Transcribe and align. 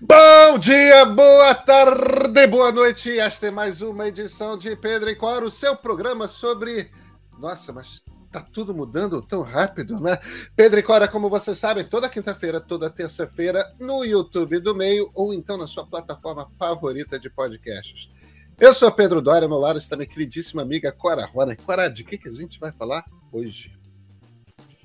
Bom 0.00 0.58
dia, 0.58 1.04
boa 1.04 1.54
tarde, 1.54 2.46
boa 2.46 2.72
noite. 2.72 3.18
Esta 3.18 3.48
é 3.48 3.50
mais 3.50 3.82
uma 3.82 4.08
edição 4.08 4.56
de 4.56 4.74
Pedro 4.76 5.10
e 5.10 5.14
Cora, 5.14 5.44
o 5.44 5.50
seu 5.50 5.76
programa 5.76 6.28
sobre. 6.28 6.90
Nossa, 7.38 7.72
mas 7.72 8.02
tá 8.30 8.40
tudo 8.40 8.74
mudando 8.74 9.20
tão 9.20 9.42
rápido, 9.42 10.00
né? 10.00 10.18
Pedro 10.56 10.78
e 10.78 10.82
Cora, 10.82 11.08
como 11.08 11.28
vocês 11.28 11.58
sabem, 11.58 11.84
toda 11.84 12.08
quinta-feira, 12.08 12.60
toda 12.60 12.88
terça-feira, 12.88 13.74
no 13.78 14.04
YouTube 14.04 14.60
do 14.60 14.74
Meio 14.74 15.10
ou 15.14 15.34
então 15.34 15.58
na 15.58 15.66
sua 15.66 15.86
plataforma 15.86 16.48
favorita 16.58 17.18
de 17.18 17.28
podcasts. 17.28 18.10
Eu 18.58 18.72
sou 18.72 18.90
Pedro 18.90 19.20
Dória, 19.20 19.48
meu 19.48 19.58
lado 19.58 19.78
está 19.78 19.96
minha 19.96 20.08
queridíssima 20.08 20.62
amiga 20.62 20.90
Cora 20.92 21.26
Rona. 21.26 21.56
Cora, 21.56 21.88
de 21.88 22.04
que, 22.04 22.16
que 22.16 22.28
a 22.28 22.32
gente 22.32 22.58
vai 22.58 22.72
falar 22.72 23.04
hoje? 23.30 23.76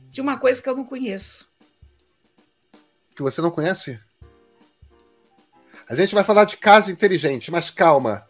De 0.09 0.19
uma 0.19 0.37
coisa 0.37 0.61
que 0.61 0.67
eu 0.67 0.75
não 0.75 0.85
conheço. 0.85 1.47
Que 3.15 3.21
você 3.21 3.41
não 3.41 3.51
conhece? 3.51 3.99
A 5.89 5.95
gente 5.95 6.13
vai 6.13 6.21
falar 6.21 6.43
de 6.43 6.57
casa 6.57 6.91
inteligente, 6.91 7.49
mas 7.49 7.69
calma. 7.69 8.29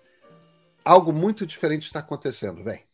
Algo 0.86 1.12
muito 1.12 1.44
diferente 1.44 1.88
está 1.88 2.00
acontecendo, 2.00 2.64
vem. 2.64 2.86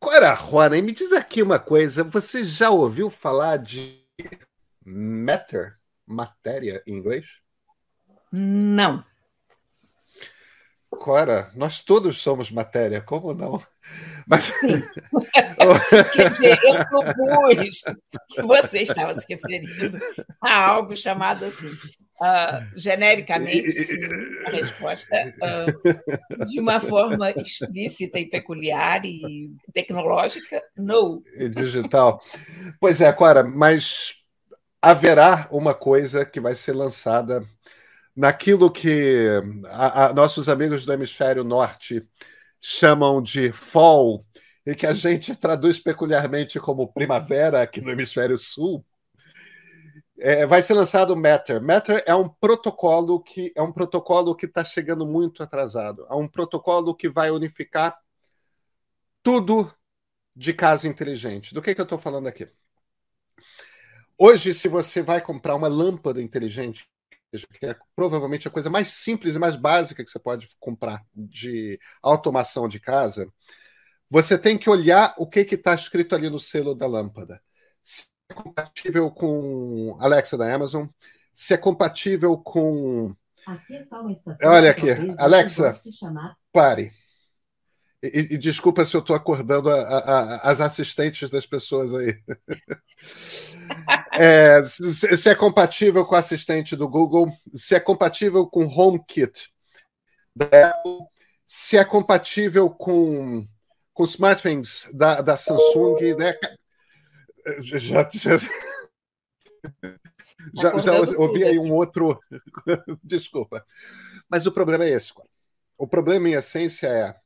Cora 0.00 0.34
Juana, 0.34 0.80
me 0.80 0.92
diz 0.92 1.12
aqui 1.12 1.42
uma 1.42 1.58
coisa. 1.58 2.02
Você 2.04 2.42
já 2.42 2.70
ouviu 2.70 3.10
falar 3.10 3.58
de 3.58 4.02
matter, 4.82 5.76
matéria 6.06 6.82
em 6.86 6.94
inglês? 6.94 7.45
Não. 8.38 9.02
Cora, 10.90 11.50
nós 11.54 11.80
todos 11.80 12.20
somos 12.20 12.50
matéria, 12.50 13.00
como 13.00 13.32
não? 13.32 13.62
Mas... 14.26 14.52
Quer 16.12 16.30
dizer, 16.30 16.58
eu 16.62 16.86
propus 16.86 17.82
que 18.30 18.42
você 18.42 18.80
estava 18.80 19.14
se 19.14 19.26
referindo 19.26 19.98
a 20.42 20.54
algo 20.54 20.94
chamado 20.94 21.46
assim, 21.46 21.66
uh, 21.66 22.78
genericamente, 22.78 23.70
sim, 23.70 23.98
a 24.44 24.50
resposta 24.50 25.34
uh, 25.42 26.44
de 26.44 26.60
uma 26.60 26.78
forma 26.78 27.30
explícita 27.30 28.18
e 28.20 28.28
peculiar 28.28 29.02
e 29.04 29.50
tecnológica, 29.72 30.62
não. 30.76 31.22
E 31.36 31.48
digital. 31.48 32.20
Pois 32.78 33.00
é, 33.00 33.10
Cora, 33.12 33.42
mas 33.42 34.14
haverá 34.82 35.48
uma 35.50 35.72
coisa 35.72 36.24
que 36.24 36.38
vai 36.38 36.54
ser 36.54 36.72
lançada 36.72 37.42
naquilo 38.16 38.70
que 38.70 39.28
a, 39.66 40.06
a, 40.06 40.14
nossos 40.14 40.48
amigos 40.48 40.86
do 40.86 40.92
hemisfério 40.92 41.44
norte 41.44 42.08
chamam 42.60 43.22
de 43.22 43.52
fall 43.52 44.24
e 44.64 44.74
que 44.74 44.86
a 44.86 44.92
gente 44.92 45.36
traduz 45.36 45.78
peculiarmente 45.78 46.58
como 46.58 46.92
primavera 46.92 47.62
aqui 47.62 47.80
no 47.80 47.90
hemisfério 47.90 48.36
sul, 48.38 48.84
é, 50.18 50.46
vai 50.46 50.62
ser 50.62 50.74
lançado 50.74 51.12
o 51.12 51.16
Matter. 51.16 51.62
Matter 51.62 52.02
é 52.06 52.14
um 52.14 52.28
protocolo 52.28 53.22
que 53.22 53.52
é 53.54 53.62
um 53.62 53.70
protocolo 53.70 54.34
que 54.34 54.46
está 54.46 54.64
chegando 54.64 55.06
muito 55.06 55.42
atrasado. 55.42 56.06
É 56.10 56.14
um 56.14 56.26
protocolo 56.26 56.94
que 56.94 57.08
vai 57.08 57.30
unificar 57.30 57.96
tudo 59.22 59.72
de 60.34 60.52
casa 60.54 60.88
inteligente. 60.88 61.54
Do 61.54 61.62
que, 61.62 61.74
que 61.74 61.80
eu 61.80 61.84
estou 61.84 61.98
falando 61.98 62.26
aqui? 62.26 62.48
Hoje, 64.18 64.54
se 64.54 64.68
você 64.68 65.02
vai 65.02 65.20
comprar 65.20 65.54
uma 65.54 65.68
lâmpada 65.68 66.22
inteligente, 66.22 66.88
que 67.30 67.66
é 67.66 67.76
provavelmente 67.94 68.48
a 68.48 68.50
coisa 68.50 68.70
mais 68.70 68.88
simples 68.88 69.34
e 69.34 69.38
mais 69.38 69.56
básica 69.56 70.04
que 70.04 70.10
você 70.10 70.18
pode 70.18 70.48
comprar 70.58 71.04
de 71.14 71.78
automação 72.02 72.68
de 72.68 72.80
casa, 72.80 73.30
você 74.08 74.38
tem 74.38 74.56
que 74.56 74.70
olhar 74.70 75.14
o 75.18 75.28
que 75.28 75.40
está 75.40 75.74
escrito 75.74 76.14
ali 76.14 76.30
no 76.30 76.38
selo 76.38 76.74
da 76.74 76.86
lâmpada. 76.86 77.40
Se 77.82 78.06
é 78.28 78.34
compatível 78.34 79.10
com 79.10 79.96
Alexa 80.00 80.36
da 80.36 80.52
Amazon, 80.52 80.86
se 81.34 81.54
é 81.54 81.56
compatível 81.56 82.38
com. 82.38 83.14
Aqui 83.46 83.74
está 83.74 84.00
uma 84.00 84.12
estação 84.12 84.50
Olha 84.50 84.70
aqui, 84.70 84.88
Alexa, 85.18 85.80
pare. 86.52 86.90
E, 88.02 88.34
e, 88.34 88.38
desculpa 88.38 88.84
se 88.84 88.94
eu 88.94 89.00
estou 89.00 89.16
acordando 89.16 89.70
a, 89.70 89.80
a, 89.80 89.98
a, 89.98 90.50
as 90.50 90.60
assistentes 90.60 91.28
das 91.30 91.46
pessoas 91.46 91.92
aí. 91.94 92.14
é, 94.12 94.62
se, 94.62 95.16
se, 95.16 95.28
é 95.28 95.34
compatível 95.34 96.04
com 96.04 96.14
o 96.14 96.18
assistente 96.18 96.76
do 96.76 96.88
Google, 96.88 97.30
se 97.54 97.74
é 97.74 97.80
compatível 97.80 98.46
com 98.46 98.66
HomeKit 98.66 99.52
da 100.34 100.46
Apple, 100.46 100.98
se 101.46 101.76
é 101.76 101.84
compatível 101.84 102.70
com, 102.70 103.46
com 103.92 104.04
smartphones 104.04 104.88
da, 104.92 105.20
da 105.20 105.36
Samsung, 105.36 106.16
né? 106.16 106.34
Já, 107.60 107.78
já, 107.78 108.38
já, 110.54 110.78
já 110.78 110.92
ouvi 111.18 111.44
aí 111.44 111.58
um 111.58 111.72
outro. 111.72 112.18
Desculpa. 113.02 113.64
Mas 114.28 114.46
o 114.46 114.52
problema 114.52 114.84
é 114.84 114.90
esse. 114.90 115.12
O 115.78 115.86
problema, 115.86 116.28
em 116.28 116.32
essência, 116.32 116.88
é 116.88 117.16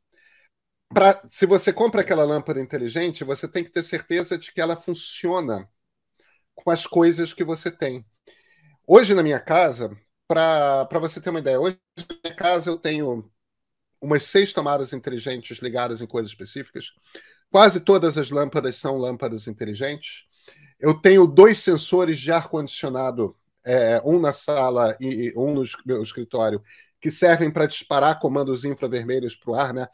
pra, 0.93 1.23
se 1.31 1.47
você 1.47 1.73
compra 1.73 2.01
aquela 2.01 2.25
lâmpada 2.25 2.61
inteligente, 2.61 3.25
você 3.25 3.49
tem 3.49 3.65
que 3.65 3.71
ter 3.71 3.83
certeza 3.83 4.37
de 4.37 4.53
que 4.53 4.61
ela 4.61 4.77
funciona 4.77 5.69
com 6.63 6.71
as 6.71 6.87
coisas 6.87 7.33
que 7.33 7.45
você 7.45 7.71
tem. 7.71 8.05
Hoje 8.87 9.15
na 9.15 9.23
minha 9.23 9.41
casa, 9.41 9.97
para 10.27 10.87
você 11.01 11.21
ter 11.21 11.31
uma 11.31 11.41
ideia, 11.41 11.61
hoje 11.61 11.79
na 11.97 12.17
minha 12.25 12.35
casa 12.35 12.71
eu 12.71 12.77
tenho 12.77 13.31
umas 14.01 14.25
seis 14.25 14.53
tomadas 14.53 14.93
inteligentes 14.93 15.59
ligadas 15.59 16.01
em 16.01 16.07
coisas 16.07 16.31
específicas. 16.31 16.93
Quase 17.51 17.81
todas 17.81 18.17
as 18.17 18.31
lâmpadas 18.31 18.77
são 18.77 18.97
lâmpadas 18.97 19.47
inteligentes. 19.47 20.25
Eu 20.79 20.95
tenho 20.95 21.27
dois 21.27 21.59
sensores 21.59 22.19
de 22.19 22.33
ar-condicionado, 22.33 23.37
é, 23.65 24.01
um 24.05 24.19
na 24.19 24.33
sala 24.33 24.97
e 25.01 25.33
um 25.37 25.53
no 25.53 25.65
meu 25.85 26.03
escritório, 26.03 26.63
que 27.01 27.11
servem 27.11 27.51
para 27.51 27.67
disparar 27.67 28.19
comandos 28.19 28.65
infravermelhos 28.65 29.37
para 29.37 29.51
o 29.51 29.55
ar, 29.55 29.75
né? 29.75 29.89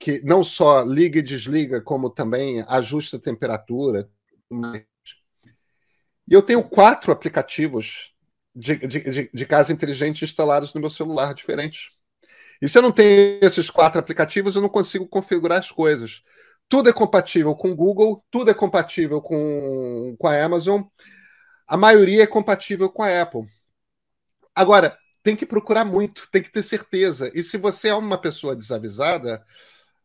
que 0.00 0.22
não 0.24 0.42
só 0.42 0.82
liga 0.82 1.18
e 1.18 1.22
desliga, 1.22 1.78
como 1.82 2.08
também 2.08 2.64
ajusta 2.66 3.18
a 3.18 3.20
temperatura. 3.20 4.08
E 6.30 6.34
eu 6.34 6.40
tenho 6.40 6.62
quatro 6.62 7.10
aplicativos 7.10 8.14
de, 8.54 8.76
de, 8.76 9.30
de, 9.32 9.46
casa 9.46 9.72
inteligente 9.72 10.24
instalados 10.24 10.72
no 10.72 10.80
meu 10.80 10.88
celular 10.88 11.34
diferentes. 11.34 11.90
E 12.62 12.68
se 12.68 12.78
eu 12.78 12.82
não 12.82 12.92
tenho 12.92 13.40
esses 13.42 13.68
quatro 13.68 13.98
aplicativos, 13.98 14.54
eu 14.54 14.62
não 14.62 14.68
consigo 14.68 15.08
configurar 15.08 15.58
as 15.58 15.72
coisas. 15.72 16.22
Tudo 16.68 16.88
é 16.88 16.92
compatível 16.92 17.54
com 17.56 17.72
o 17.72 17.74
Google, 17.74 18.24
tudo 18.30 18.50
é 18.50 18.54
compatível 18.54 19.20
com, 19.20 20.14
com 20.16 20.28
a 20.28 20.44
Amazon, 20.44 20.82
a 21.66 21.76
maioria 21.76 22.22
é 22.22 22.26
compatível 22.26 22.88
com 22.88 23.02
a 23.02 23.22
Apple. 23.22 23.48
Agora, 24.54 24.96
tem 25.22 25.34
que 25.34 25.46
procurar 25.46 25.84
muito, 25.84 26.28
tem 26.30 26.42
que 26.42 26.52
ter 26.52 26.62
certeza. 26.62 27.30
E 27.34 27.42
se 27.42 27.56
você 27.56 27.88
é 27.88 27.94
uma 27.94 28.20
pessoa 28.20 28.54
desavisada, 28.54 29.44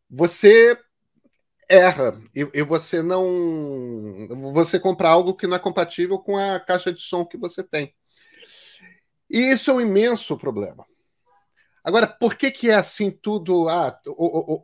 você 0.09 0.77
erra 1.69 2.21
e, 2.35 2.47
e, 2.53 2.61
você 2.61 3.01
não 3.01 4.27
você 4.51 4.79
compra 4.79 5.09
algo 5.09 5.35
que 5.35 5.47
não 5.47 5.55
é 5.55 5.59
compatível 5.59 6.19
com 6.19 6.37
a 6.37 6.59
caixa 6.59 6.93
de 6.93 7.01
som 7.01 7.25
que 7.25 7.37
você 7.37 7.63
tem. 7.63 7.93
E 9.29 9.39
isso 9.51 9.71
é 9.71 9.73
um 9.73 9.81
imenso 9.81 10.37
problema. 10.37 10.85
Agora, 11.83 12.07
por 12.07 12.35
que 12.35 12.51
que 12.51 12.69
é 12.69 12.75
assim 12.75 13.11
tudo? 13.11 13.67
Ah, 13.69 13.99
o, 14.07 14.53
o, 14.53 14.55
o, 14.55 14.63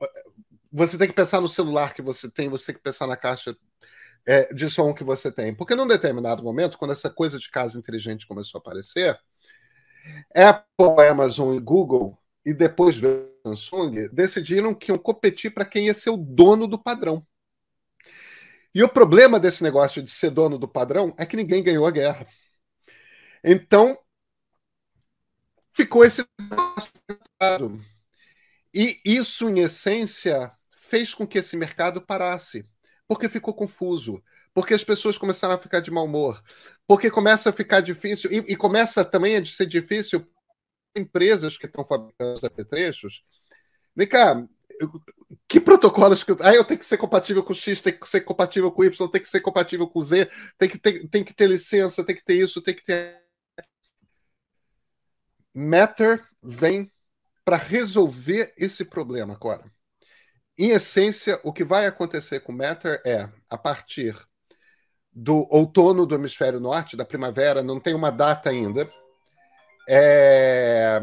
você 0.72 0.98
tem 0.98 1.08
que 1.08 1.14
pensar 1.14 1.42
no 1.42 1.48
celular 1.48 1.94
que 1.94 2.02
você 2.02 2.30
tem, 2.30 2.50
você 2.50 2.68
tem 2.68 2.76
que 2.76 2.82
pensar 2.82 3.08
na 3.08 3.18
caixa 3.18 3.56
é, 4.26 4.54
de 4.54 4.70
som 4.70 4.94
que 4.94 5.04
você 5.04 5.32
tem. 5.32 5.54
Porque 5.54 5.76
num 5.76 5.88
determinado 5.88 6.44
momento, 6.44 6.78
quando 6.78 6.92
essa 6.92 7.10
coisa 7.10 7.38
de 7.38 7.50
casa 7.50 7.78
inteligente 7.78 8.28
começou 8.28 8.60
a 8.60 8.62
aparecer, 8.62 9.20
Apple, 10.36 11.08
Amazon 11.08 11.56
e 11.56 11.60
Google 11.60 12.18
e 12.46 12.54
depois 12.54 12.98
veio 12.98 13.31
Samsung 13.44 14.10
decidiram 14.12 14.74
que 14.74 14.92
iam 14.92 14.98
competir 14.98 15.54
para 15.54 15.66
quem 15.66 15.88
ia 15.88 15.94
ser 15.94 16.10
o 16.10 16.18
dono 16.18 16.68
do 16.68 16.82
padrão. 16.82 17.26
E 18.74 18.84
o 18.84 18.90
problema 18.90 19.40
desse 19.40 19.64
negócio 19.64 20.02
de 20.02 20.10
ser 20.10 20.32
dono 20.32 20.58
do 20.58 20.68
padrão 20.68 21.14
é 21.18 21.26
que 21.26 21.36
ninguém 21.36 21.64
ganhou 21.64 21.86
a 21.86 21.92
guerra. 21.92 22.26
Então, 23.44 23.98
ficou 25.74 26.06
esse. 26.06 26.26
E 28.74 29.02
isso, 29.04 29.50
em 29.50 29.60
essência, 29.60 30.52
fez 30.72 31.14
com 31.14 31.28
que 31.28 31.40
esse 31.40 31.58
mercado 31.58 32.02
parasse. 32.02 32.66
Porque 33.08 33.28
ficou 33.28 33.54
confuso. 33.54 34.24
Porque 34.54 34.74
as 34.74 34.84
pessoas 34.84 35.18
começaram 35.18 35.56
a 35.56 35.60
ficar 35.60 35.82
de 35.82 35.92
mau 35.92 36.06
humor. 36.06 36.42
Porque 36.88 37.12
começa 37.12 37.50
a 37.50 37.54
ficar 37.54 37.82
difícil. 37.82 38.32
E, 38.32 38.54
e 38.54 38.56
começa 38.56 39.04
também 39.04 39.36
a 39.36 39.46
ser 39.46 39.66
difícil 39.66 40.26
empresas 40.96 41.58
que 41.58 41.66
estão 41.66 41.86
fabricando 41.86 42.38
os 42.38 42.44
apetrechos. 42.44 43.24
Vem 43.96 44.08
cá, 44.08 44.48
que 45.48 45.60
protocolos 45.60 46.24
que. 46.24 46.32
Ah, 46.42 46.54
eu 46.54 46.64
tenho 46.64 46.80
que 46.80 46.86
ser 46.86 46.98
compatível 46.98 47.44
com 47.44 47.54
X, 47.54 47.82
tem 47.82 47.98
que 47.98 48.08
ser 48.08 48.22
compatível 48.22 48.72
com 48.72 48.84
Y, 48.84 49.08
tem 49.10 49.22
que 49.22 49.28
ser 49.28 49.42
compatível 49.42 49.88
com 49.88 50.02
Z, 50.02 50.30
tem 50.58 50.70
que 50.70 50.78
ter, 50.78 51.08
tem 51.08 51.24
que 51.24 51.34
ter 51.34 51.48
licença, 51.48 52.04
tem 52.04 52.16
que 52.16 52.24
ter 52.24 52.36
isso, 52.36 52.62
tem 52.62 52.76
que 52.76 52.84
ter. 52.84 53.22
Matter 55.54 56.26
vem 56.42 56.92
para 57.44 57.58
resolver 57.58 58.54
esse 58.58 58.86
problema, 58.86 59.38
Cora. 59.38 59.70
Em 60.58 60.70
essência, 60.70 61.40
o 61.44 61.52
que 61.52 61.64
vai 61.64 61.86
acontecer 61.86 62.40
com 62.42 62.52
Matter 62.52 63.02
é, 63.06 63.30
a 63.50 63.58
partir 63.58 64.16
do 65.12 65.46
outono 65.50 66.06
do 66.06 66.16
hemisfério 66.16 66.60
norte, 66.60 66.96
da 66.96 67.04
primavera, 67.04 67.62
não 67.62 67.80
tem 67.80 67.94
uma 67.94 68.12
data 68.12 68.50
ainda. 68.50 68.90
É... 69.88 71.02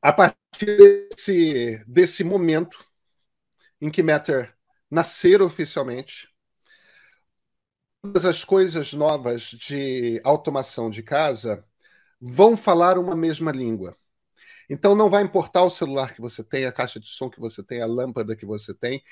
A 0.00 0.12
partir 0.12 0.76
desse, 1.10 1.84
desse 1.86 2.24
momento 2.24 2.84
em 3.80 3.90
que 3.90 4.02
Matter 4.02 4.54
nascer 4.90 5.40
oficialmente, 5.40 6.28
todas 8.02 8.24
as 8.24 8.44
coisas 8.44 8.92
novas 8.92 9.42
de 9.42 10.20
automação 10.24 10.90
de 10.90 11.02
casa 11.02 11.64
vão 12.20 12.56
falar 12.56 12.98
uma 12.98 13.16
mesma 13.16 13.52
língua. 13.52 13.96
Então 14.68 14.94
não 14.94 15.10
vai 15.10 15.22
importar 15.22 15.62
o 15.62 15.70
celular 15.70 16.14
que 16.14 16.20
você 16.20 16.42
tem, 16.42 16.64
a 16.64 16.72
caixa 16.72 16.98
de 16.98 17.08
som 17.08 17.30
que 17.30 17.40
você 17.40 17.62
tem, 17.62 17.82
a 17.82 17.86
lâmpada 17.86 18.36
que 18.36 18.46
você 18.46 18.74
tem, 18.74 19.02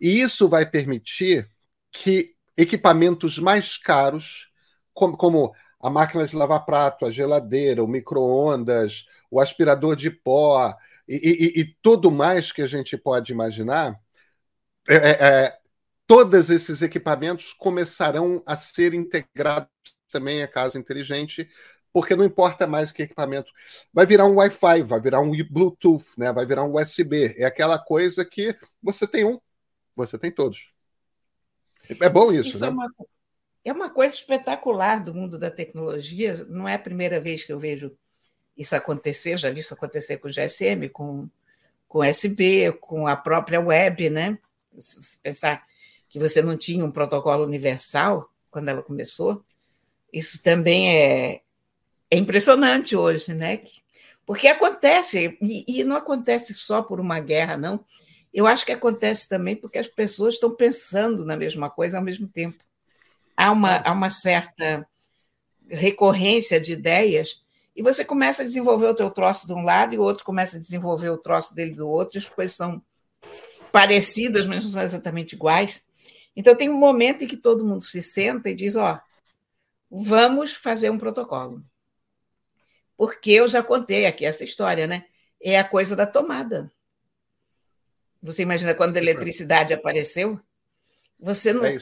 e 0.00 0.20
isso 0.20 0.48
vai 0.48 0.68
permitir 0.68 1.50
que 1.90 2.36
equipamentos 2.56 3.38
mais 3.38 3.76
caros, 3.76 4.50
como, 4.94 5.16
como 5.16 5.54
a 5.86 5.90
máquina 5.90 6.26
de 6.26 6.34
lavar 6.34 6.64
prato, 6.64 7.06
a 7.06 7.10
geladeira, 7.10 7.82
o 7.82 7.86
micro-ondas, 7.86 9.06
o 9.30 9.40
aspirador 9.40 9.94
de 9.94 10.10
pó 10.10 10.76
e, 11.06 11.14
e, 11.14 11.60
e, 11.60 11.76
tudo 11.80 12.10
mais 12.10 12.50
que 12.50 12.60
a 12.60 12.66
gente 12.66 12.98
pode 12.98 13.32
imaginar, 13.32 13.96
é, 14.88 14.96
é, 14.96 15.10
é, 15.10 15.58
todos 16.04 16.50
esses 16.50 16.82
equipamentos 16.82 17.52
começarão 17.52 18.42
a 18.44 18.56
ser 18.56 18.94
integrados 18.94 19.68
também 20.10 20.42
à 20.42 20.48
casa 20.48 20.76
inteligente, 20.76 21.48
porque 21.92 22.16
não 22.16 22.24
importa 22.24 22.66
mais 22.66 22.90
que 22.90 23.04
equipamento. 23.04 23.52
Vai 23.92 24.06
virar 24.06 24.26
um 24.26 24.38
Wi-Fi, 24.38 24.82
vai 24.82 25.00
virar 25.00 25.20
um 25.20 25.30
Bluetooth, 25.48 26.18
né? 26.18 26.32
vai 26.32 26.44
virar 26.44 26.64
um 26.64 26.74
USB. 26.74 27.32
É 27.38 27.44
aquela 27.44 27.78
coisa 27.78 28.24
que 28.24 28.56
você 28.82 29.06
tem 29.06 29.24
um, 29.24 29.40
você 29.94 30.18
tem 30.18 30.32
todos. 30.32 30.68
É 32.00 32.08
bom 32.08 32.32
isso, 32.32 32.50
isso 32.50 32.60
né? 32.60 32.66
É 32.66 32.70
uma, 32.70 32.92
é 33.68 33.72
uma 33.72 33.90
coisa 33.90 34.14
espetacular 34.14 35.02
do 35.02 35.12
mundo 35.12 35.36
da 35.36 35.50
tecnologia. 35.50 36.46
Não 36.48 36.68
é 36.68 36.74
a 36.74 36.78
primeira 36.78 37.18
vez 37.18 37.42
que 37.42 37.52
eu 37.52 37.58
vejo 37.58 37.90
isso 38.56 38.76
acontecer, 38.76 39.32
eu 39.32 39.38
já 39.38 39.50
vi 39.50 39.58
isso 39.58 39.74
acontecer 39.74 40.18
com 40.18 40.28
o 40.28 40.30
GSM, 40.30 40.88
com, 40.88 41.28
com 41.88 42.04
SB, 42.04 42.72
com 42.80 43.08
a 43.08 43.16
própria 43.16 43.60
web, 43.60 44.08
né? 44.08 44.38
Se 44.78 45.18
pensar 45.18 45.66
que 46.08 46.18
você 46.18 46.40
não 46.40 46.56
tinha 46.56 46.84
um 46.84 46.92
protocolo 46.92 47.44
universal 47.44 48.32
quando 48.50 48.68
ela 48.68 48.82
começou, 48.82 49.44
isso 50.12 50.40
também 50.42 50.96
é, 50.96 51.42
é 52.08 52.16
impressionante 52.16 52.94
hoje, 52.94 53.34
né? 53.34 53.62
Porque 54.24 54.46
acontece, 54.46 55.36
e, 55.42 55.64
e 55.80 55.84
não 55.84 55.96
acontece 55.96 56.54
só 56.54 56.82
por 56.82 57.00
uma 57.00 57.18
guerra, 57.18 57.56
não. 57.56 57.84
Eu 58.32 58.46
acho 58.46 58.64
que 58.64 58.72
acontece 58.72 59.28
também 59.28 59.56
porque 59.56 59.78
as 59.78 59.88
pessoas 59.88 60.34
estão 60.34 60.54
pensando 60.54 61.24
na 61.24 61.36
mesma 61.36 61.68
coisa 61.68 61.98
ao 61.98 62.04
mesmo 62.04 62.28
tempo. 62.28 62.65
Há 63.36 63.50
uma, 63.52 63.76
há 63.78 63.92
uma 63.92 64.10
certa 64.10 64.88
recorrência 65.68 66.60
de 66.60 66.72
ideias 66.72 67.44
e 67.74 67.82
você 67.82 68.04
começa 68.04 68.42
a 68.42 68.44
desenvolver 68.44 68.86
o 68.86 68.94
teu 68.94 69.10
troço 69.10 69.46
de 69.46 69.52
um 69.52 69.62
lado 69.62 69.94
e 69.94 69.98
o 69.98 70.02
outro 70.02 70.24
começa 70.24 70.56
a 70.56 70.60
desenvolver 70.60 71.10
o 71.10 71.18
troço 71.18 71.54
dele 71.54 71.74
do 71.74 71.86
outro, 71.88 72.18
as 72.18 72.28
coisas 72.28 72.56
são 72.56 72.82
parecidas, 73.70 74.46
mas 74.46 74.64
não 74.64 74.70
são 74.70 74.82
exatamente 74.82 75.34
iguais. 75.34 75.86
Então 76.34 76.56
tem 76.56 76.70
um 76.70 76.78
momento 76.78 77.24
em 77.24 77.26
que 77.26 77.36
todo 77.36 77.66
mundo 77.66 77.84
se 77.84 78.02
senta 78.02 78.48
e 78.48 78.54
diz, 78.54 78.76
ó, 78.76 78.94
oh, 79.90 80.02
vamos 80.02 80.52
fazer 80.52 80.88
um 80.88 80.98
protocolo. 80.98 81.62
Porque 82.96 83.30
eu 83.32 83.46
já 83.46 83.62
contei 83.62 84.06
aqui 84.06 84.24
essa 84.24 84.42
história, 84.42 84.86
né? 84.86 85.04
É 85.38 85.58
a 85.58 85.64
coisa 85.64 85.94
da 85.94 86.06
tomada. 86.06 86.72
Você 88.22 88.42
imagina 88.42 88.74
quando 88.74 88.96
a 88.96 89.00
eletricidade 89.00 89.74
apareceu? 89.74 90.40
Você 91.20 91.52
não. 91.52 91.64
É 91.64 91.78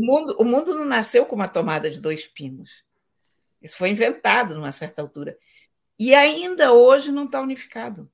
o, 0.00 0.06
mundo, 0.06 0.36
o 0.38 0.44
mundo 0.44 0.74
não 0.74 0.84
nasceu 0.84 1.26
com 1.26 1.36
uma 1.36 1.48
tomada 1.48 1.90
de 1.90 2.00
dois 2.00 2.26
pinos. 2.26 2.84
Isso 3.60 3.76
foi 3.76 3.90
inventado 3.90 4.54
numa 4.54 4.72
certa 4.72 5.02
altura. 5.02 5.38
E 5.98 6.14
ainda 6.14 6.72
hoje 6.72 7.12
não 7.12 7.26
está 7.26 7.40
unificado. 7.40 8.10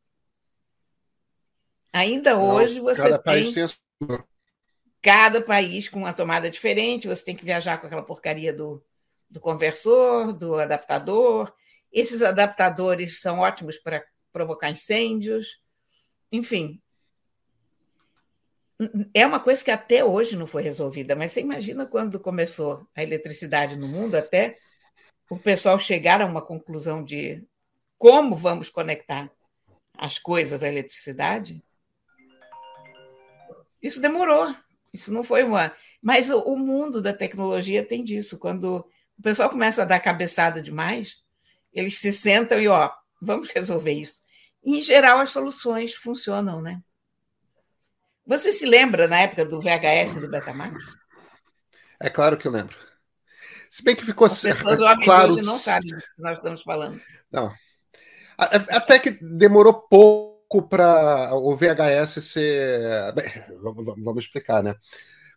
Ainda 1.93 2.35
não, 2.35 2.51
hoje 2.51 2.81
você 2.81 3.03
cada 3.03 3.19
tem. 3.19 3.53
País 3.53 3.55
tem 3.55 4.19
Cada 5.01 5.41
país 5.41 5.89
com 5.89 6.01
uma 6.01 6.13
tomada 6.13 6.51
diferente, 6.51 7.07
você 7.07 7.25
tem 7.25 7.37
que 7.37 7.45
viajar 7.45 7.79
com 7.79 7.87
aquela 7.87 8.03
porcaria 8.03 8.53
do, 8.53 8.85
do 9.31 9.41
conversor, 9.41 10.33
do 10.33 10.57
adaptador. 10.57 11.55
Esses 11.93 12.23
adaptadores 12.23 13.21
são 13.21 13.39
ótimos 13.39 13.79
para 13.79 14.05
provocar 14.33 14.69
incêndios. 14.69 15.63
Enfim, 16.33 16.83
é 19.15 19.27
uma 19.27 19.41
coisa 19.41 19.65
que 19.65 19.71
até 19.71 20.05
hoje 20.05 20.37
não 20.37 20.47
foi 20.47 20.63
resolvida, 20.63 21.17
mas 21.17 21.33
você 21.33 21.41
imagina 21.41 21.87
quando 21.87 22.21
começou 22.21 22.87
a 22.95 23.03
eletricidade 23.03 23.77
no 23.77 23.89
mundo, 23.89 24.15
até 24.17 24.59
o 25.31 25.39
pessoal 25.39 25.79
chegar 25.79 26.21
a 26.21 26.27
uma 26.27 26.43
conclusão 26.43 27.03
de 27.03 27.43
como 27.99 28.37
vamos 28.37 28.69
conectar 28.69 29.31
as 29.97 30.19
coisas 30.19 30.63
à 30.63 30.69
eletricidade? 30.69 31.63
Isso 33.83 34.01
demorou. 34.01 34.55
Isso 34.93 35.13
não 35.13 35.25
foi 35.25 35.43
uma. 35.43 35.73
Mas 36.03 36.31
o, 36.31 36.57
mundo 36.57 37.01
da 37.03 37.13
tecnologia 37.13 37.85
tem 37.85 38.05
disso. 38.05 38.39
Quando 38.39 38.87
o 39.19 39.23
pessoal 39.23 39.51
começa 39.51 39.83
a 39.83 39.85
dar 39.87 40.01
cabeçada 40.01 40.63
demais, 40.63 41.23
eles 41.73 41.99
se 41.99 42.13
sentam 42.13 42.61
e, 42.61 42.69
ó, 42.69 42.91
vamos 43.21 43.49
resolver 43.49 43.93
isso. 43.93 44.23
E, 44.65 44.79
em 44.79 44.83
geral, 44.83 45.19
as 45.19 45.31
soluções 45.31 45.95
funcionam, 45.95 46.61
né? 46.63 46.83
Você 48.27 48.51
se 48.51 48.67
lembra 48.67 49.07
na 49.07 49.21
época 49.21 49.45
do 49.45 49.61
VHS 49.61 50.17
do 50.21 50.29
Betamax? 50.29 50.97
É 52.01 52.11
claro 52.11 52.37
que 52.37 52.49
eu 52.49 52.53
lembro. 52.53 52.77
Se 53.71 53.85
bem 53.85 53.95
que 53.95 54.05
ficou 54.05 54.27
As 54.27 54.41
pessoas 54.41 54.79
claro. 55.05 55.37
não 55.37 55.57
sabem 55.57 55.91
do 55.91 55.97
que 55.97 56.23
nós 56.23 56.37
estamos 56.37 56.63
falando. 56.63 57.01
Não. 57.31 57.53
Até 58.37 58.99
que 58.99 59.11
demorou 59.11 59.75
pouco 59.89 60.63
para 60.69 61.35
o 61.35 61.55
VHS 61.55 62.25
ser. 62.25 63.13
Bem, 63.15 63.27
vamos 63.99 64.25
explicar, 64.25 64.63
né? 64.63 64.75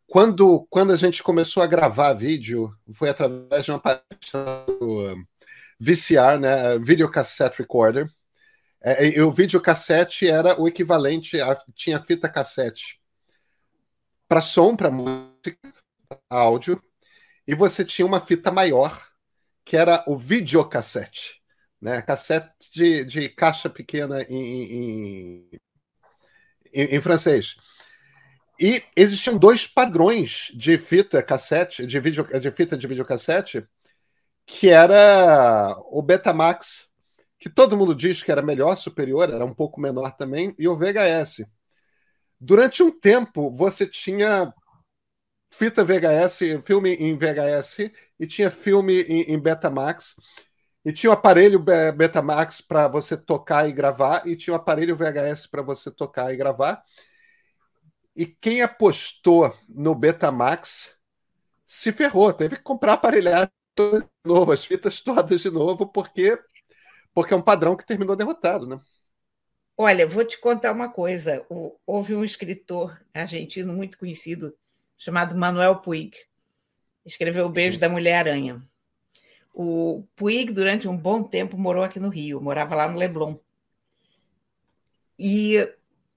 Quando, 0.08 0.66
quando 0.70 0.92
a 0.92 0.96
gente 0.96 1.22
começou 1.22 1.62
a 1.62 1.68
gravar 1.68 2.14
vídeo, 2.14 2.74
foi 2.94 3.10
através 3.10 3.64
de 3.64 3.72
uma 3.72 3.80
página 3.80 4.04
do 4.80 5.16
VCR, 5.80 6.40
né? 6.40 6.80
Video 6.80 7.10
Cassette 7.10 7.60
Recorder 7.60 8.10
é, 8.82 9.22
o 9.22 9.32
videocassete 9.32 10.28
era 10.28 10.60
o 10.60 10.68
equivalente 10.68 11.40
a 11.42 11.56
tinha 11.76 12.02
fita 12.02 12.30
cassete 12.30 13.00
para 14.28 14.42
som, 14.42 14.76
para 14.76 14.92
música, 14.92 15.58
áudio, 16.30 16.82
e 17.48 17.56
você 17.56 17.84
tinha 17.84 18.06
uma 18.06 18.22
fita 18.22 18.52
maior 18.52 19.10
que 19.66 19.76
era 19.76 20.04
o 20.08 20.16
videocassete, 20.16 21.42
né? 21.82 22.02
Cassete 22.02 22.72
de, 22.72 23.06
de 23.06 23.30
caixa 23.30 23.70
pequena 23.70 24.22
em, 24.24 24.64
em, 24.64 25.50
em, 26.74 26.96
em 26.96 27.02
francês. 27.02 27.56
E 28.60 28.84
existiam 28.96 29.38
dois 29.38 29.66
padrões 29.66 30.52
de 30.54 30.78
fita 30.78 31.24
cassete, 31.24 31.86
de, 31.86 32.00
video, 32.00 32.24
de 32.40 32.52
fita 32.52 32.78
de 32.78 32.88
videocassete, 32.88 33.66
que 34.46 34.70
era 34.70 35.76
o 35.86 36.02
Betamax 36.02 36.89
que 37.40 37.50
todo 37.50 37.78
mundo 37.78 37.96
diz 37.96 38.22
que 38.22 38.32
era 38.32 38.42
melhor, 38.42 38.76
superior, 38.76 39.30
era 39.30 39.46
um 39.46 39.54
pouco 39.54 39.80
menor 39.80 40.16
também, 40.18 40.54
e 40.60 40.68
o 40.68 40.76
VHS. 40.76 41.46
Durante 42.40 42.84
um 42.84 42.92
tempo, 42.92 43.50
você 43.52 43.88
tinha 43.88 44.54
fita 45.50 45.84
VHS, 45.84 46.62
filme 46.64 46.94
em 46.94 47.18
VHS, 47.18 47.92
e 48.20 48.28
tinha 48.28 48.52
filme 48.52 49.02
em, 49.04 49.22
em 49.34 49.40
Betamax, 49.40 50.16
e 50.84 50.92
tinha 50.92 51.10
o 51.10 51.14
um 51.14 51.18
aparelho 51.18 51.60
Betamax 51.96 52.62
para 52.62 52.88
você 52.88 53.18
tocar 53.18 53.68
e 53.70 53.72
gravar, 53.72 54.28
e 54.28 54.36
tinha 54.36 54.54
o 54.54 54.58
um 54.58 54.60
aparelho 54.60 54.96
VHS 54.96 55.48
para 55.48 55.62
você 55.62 55.90
tocar 55.90 56.34
e 56.34 56.38
gravar. 56.38 56.84
E 58.16 58.26
quem 58.26 58.62
apostou 58.62 59.56
no 59.68 59.96
Betamax 59.96 60.96
se 61.66 61.92
ferrou, 61.94 62.34
teve 62.34 62.58
que 62.58 62.64
comprar 62.64 62.94
aparelhagem 62.94 63.50
de 63.78 64.04
novo, 64.26 64.52
as 64.52 64.66
fitas 64.66 65.00
todas 65.00 65.40
de 65.40 65.50
novo, 65.50 65.88
porque 65.88 66.38
porque 67.20 67.34
é 67.34 67.38
um 67.38 67.42
padrão 67.42 67.76
que 67.76 67.86
terminou 67.86 68.16
derrotado, 68.16 68.66
né? 68.66 68.80
Olha, 69.78 70.08
vou 70.08 70.24
te 70.24 70.40
contar 70.40 70.72
uma 70.72 70.88
coisa. 70.88 71.46
Houve 71.86 72.16
um 72.16 72.24
escritor 72.24 72.98
argentino 73.14 73.74
muito 73.74 73.98
conhecido 73.98 74.56
chamado 74.98 75.36
Manuel 75.36 75.82
Puig. 75.82 76.16
Escreveu 77.06 77.46
O 77.46 77.50
Beijo 77.50 77.78
da 77.78 77.90
Mulher-Aranha. 77.90 78.62
O 79.54 80.08
Puig, 80.16 80.54
durante 80.54 80.88
um 80.88 80.96
bom 80.96 81.22
tempo, 81.22 81.58
morou 81.58 81.84
aqui 81.84 82.00
no 82.00 82.08
Rio, 82.08 82.40
morava 82.40 82.74
lá 82.74 82.88
no 82.88 82.98
Leblon. 82.98 83.36
E 85.20 85.58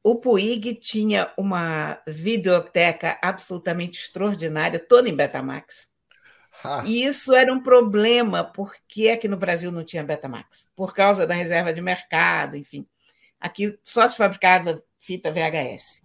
o 0.04 0.14
Puig 0.14 0.76
tinha 0.76 1.35
uma 1.37 2.00
videoteca 2.06 3.18
absolutamente 3.21 3.99
extraordinária, 3.99 4.78
toda 4.78 5.09
em 5.09 5.16
Betamax. 5.16 5.90
Ah. 6.64 6.83
E 6.87 7.04
isso 7.04 7.35
era 7.35 7.52
um 7.52 7.61
problema, 7.61 8.45
porque 8.45 9.09
aqui 9.09 9.26
no 9.28 9.37
Brasil 9.37 9.73
não 9.73 9.85
tinha 9.85 10.04
Betamax, 10.04 10.71
por 10.76 10.95
causa 10.95 11.26
da 11.26 11.35
reserva 11.35 11.73
de 11.73 11.81
mercado, 11.81 12.57
enfim. 12.57 12.87
Aqui 13.40 13.78
só 13.83 14.07
se 14.07 14.16
fabricava 14.16 14.83
fita 14.99 15.33
VHS. 15.33 16.02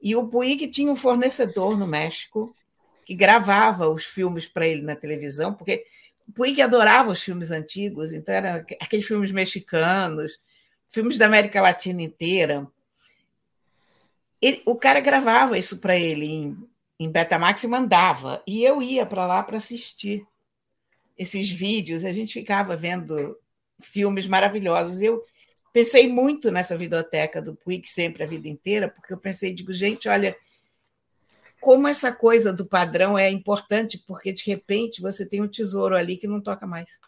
E 0.00 0.14
o 0.14 0.28
Puig 0.28 0.68
tinha 0.68 0.92
um 0.92 0.96
fornecedor 0.96 1.78
no 1.78 1.86
México 1.86 2.54
que 3.04 3.14
gravava 3.14 3.88
os 3.88 4.04
filmes 4.04 4.46
para 4.46 4.66
ele 4.66 4.82
na 4.82 4.94
televisão, 4.94 5.54
porque 5.54 5.86
o 6.28 6.32
Puig 6.32 6.60
adorava 6.60 7.10
os 7.10 7.22
filmes 7.22 7.50
antigos, 7.50 8.12
então 8.12 8.34
eram 8.34 8.66
aqueles 8.80 9.06
filmes 9.06 9.32
mexicanos, 9.32 10.38
filmes 10.90 11.16
da 11.16 11.26
América 11.26 11.62
Latina 11.62 12.02
inteira. 12.02 12.66
Ele, 14.42 14.60
o 14.66 14.76
cara 14.76 15.00
gravava 15.00 15.56
isso 15.56 15.78
para 15.78 15.96
ele 15.96 16.26
em, 16.26 16.68
em 16.98 17.10
Betamax 17.10 17.62
e 17.64 17.68
mandava. 17.68 18.42
E 18.46 18.64
eu 18.64 18.82
ia 18.82 19.04
para 19.04 19.26
lá 19.26 19.42
para 19.42 19.56
assistir 19.56 20.26
esses 21.16 21.50
vídeos. 21.50 22.04
A 22.04 22.12
gente 22.12 22.34
ficava 22.34 22.76
vendo 22.76 23.38
filmes 23.80 24.26
maravilhosos. 24.26 25.00
Eu 25.02 25.24
pensei 25.72 26.08
muito 26.08 26.50
nessa 26.50 26.76
videoteca 26.76 27.40
do 27.42 27.54
Puig 27.54 27.86
sempre 27.88 28.22
a 28.22 28.26
vida 28.26 28.48
inteira, 28.48 28.88
porque 28.88 29.12
eu 29.12 29.18
pensei, 29.18 29.52
digo, 29.52 29.72
gente, 29.72 30.08
olha, 30.08 30.36
como 31.60 31.88
essa 31.88 32.12
coisa 32.12 32.52
do 32.52 32.66
padrão 32.66 33.18
é 33.18 33.30
importante, 33.30 33.98
porque 34.06 34.32
de 34.32 34.44
repente 34.46 35.00
você 35.00 35.26
tem 35.26 35.42
um 35.42 35.48
tesouro 35.48 35.96
ali 35.96 36.16
que 36.16 36.26
não 36.26 36.40
toca 36.40 36.66
mais. 36.66 36.98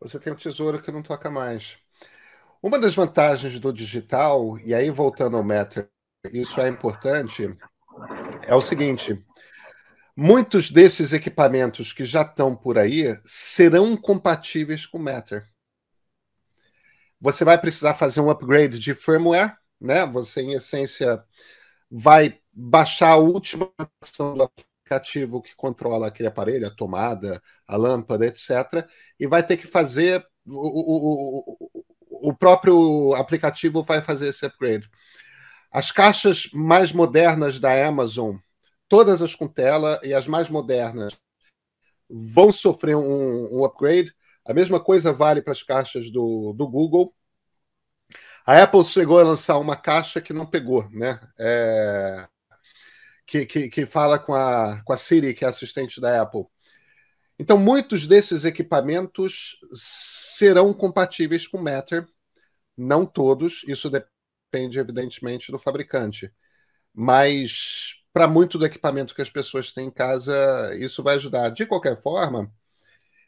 Você 0.00 0.18
tem 0.20 0.32
um 0.32 0.36
tesouro 0.36 0.80
que 0.80 0.92
não 0.92 1.02
toca 1.02 1.30
mais. 1.30 1.76
Uma 2.62 2.78
das 2.78 2.94
vantagens 2.94 3.58
do 3.58 3.72
digital, 3.72 4.58
e 4.58 4.74
aí 4.74 4.90
voltando 4.90 5.36
ao 5.36 5.44
Matter, 5.44 5.88
isso 6.32 6.60
é 6.60 6.68
importante, 6.68 7.56
é 8.46 8.54
o 8.54 8.62
seguinte: 8.62 9.22
muitos 10.16 10.70
desses 10.70 11.12
equipamentos 11.12 11.92
que 11.92 12.04
já 12.04 12.22
estão 12.22 12.56
por 12.56 12.78
aí 12.78 13.18
serão 13.24 13.96
compatíveis 13.96 14.86
com 14.86 14.98
o 14.98 15.02
Matter. 15.02 15.46
Você 17.20 17.44
vai 17.44 17.58
precisar 17.58 17.94
fazer 17.94 18.20
um 18.20 18.30
upgrade 18.30 18.78
de 18.78 18.94
firmware, 18.94 19.56
né? 19.80 20.06
Você, 20.06 20.40
em 20.40 20.54
essência, 20.54 21.22
vai 21.90 22.38
baixar 22.52 23.10
a 23.10 23.16
última 23.16 23.72
versão 24.00 24.36
do 24.36 24.42
aplicativo 24.44 25.42
que 25.42 25.54
controla 25.56 26.06
aquele 26.06 26.28
aparelho, 26.28 26.66
a 26.66 26.70
tomada, 26.70 27.42
a 27.66 27.76
lâmpada, 27.76 28.26
etc. 28.26 28.86
E 29.18 29.26
vai 29.26 29.44
ter 29.44 29.56
que 29.56 29.66
fazer 29.66 30.24
o, 30.46 31.58
o, 31.58 32.30
o 32.30 32.34
próprio 32.34 33.14
aplicativo 33.14 33.82
vai 33.82 34.00
fazer 34.00 34.28
esse 34.28 34.44
upgrade. 34.46 34.88
As 35.70 35.92
caixas 35.92 36.48
mais 36.52 36.92
modernas 36.92 37.60
da 37.60 37.86
Amazon, 37.86 38.36
todas 38.88 39.22
as 39.22 39.34
com 39.34 39.46
tela 39.46 40.00
e 40.02 40.14
as 40.14 40.26
mais 40.26 40.48
modernas, 40.48 41.16
vão 42.08 42.50
sofrer 42.50 42.96
um, 42.96 43.58
um 43.58 43.64
upgrade. 43.64 44.14
A 44.44 44.54
mesma 44.54 44.80
coisa 44.80 45.12
vale 45.12 45.42
para 45.42 45.52
as 45.52 45.62
caixas 45.62 46.10
do, 46.10 46.52
do 46.54 46.66
Google. 46.66 47.14
A 48.46 48.62
Apple 48.62 48.82
chegou 48.84 49.20
a 49.20 49.24
lançar 49.24 49.58
uma 49.58 49.76
caixa 49.76 50.22
que 50.22 50.32
não 50.32 50.46
pegou, 50.46 50.88
né? 50.90 51.20
É, 51.38 52.26
que, 53.26 53.44
que, 53.44 53.68
que 53.68 53.84
fala 53.84 54.18
com 54.18 54.32
a, 54.32 54.82
com 54.84 54.92
a 54.94 54.96
Siri, 54.96 55.34
que 55.34 55.44
é 55.44 55.48
assistente 55.48 56.00
da 56.00 56.22
Apple. 56.22 56.46
Então, 57.38 57.58
muitos 57.58 58.06
desses 58.06 58.46
equipamentos 58.46 59.58
serão 59.72 60.72
compatíveis 60.72 61.46
com 61.46 61.58
Matter, 61.58 62.08
não 62.76 63.04
todos, 63.04 63.62
isso 63.68 63.90
depende, 63.90 64.10
evidentemente, 64.52 65.52
do 65.52 65.58
fabricante. 65.58 66.32
Mas 66.94 67.94
para 68.12 68.26
muito 68.26 68.58
do 68.58 68.66
equipamento 68.66 69.14
que 69.14 69.22
as 69.22 69.30
pessoas 69.30 69.70
têm 69.70 69.86
em 69.86 69.90
casa, 69.90 70.74
isso 70.76 71.02
vai 71.02 71.16
ajudar. 71.16 71.50
De 71.50 71.66
qualquer 71.66 71.96
forma, 71.96 72.50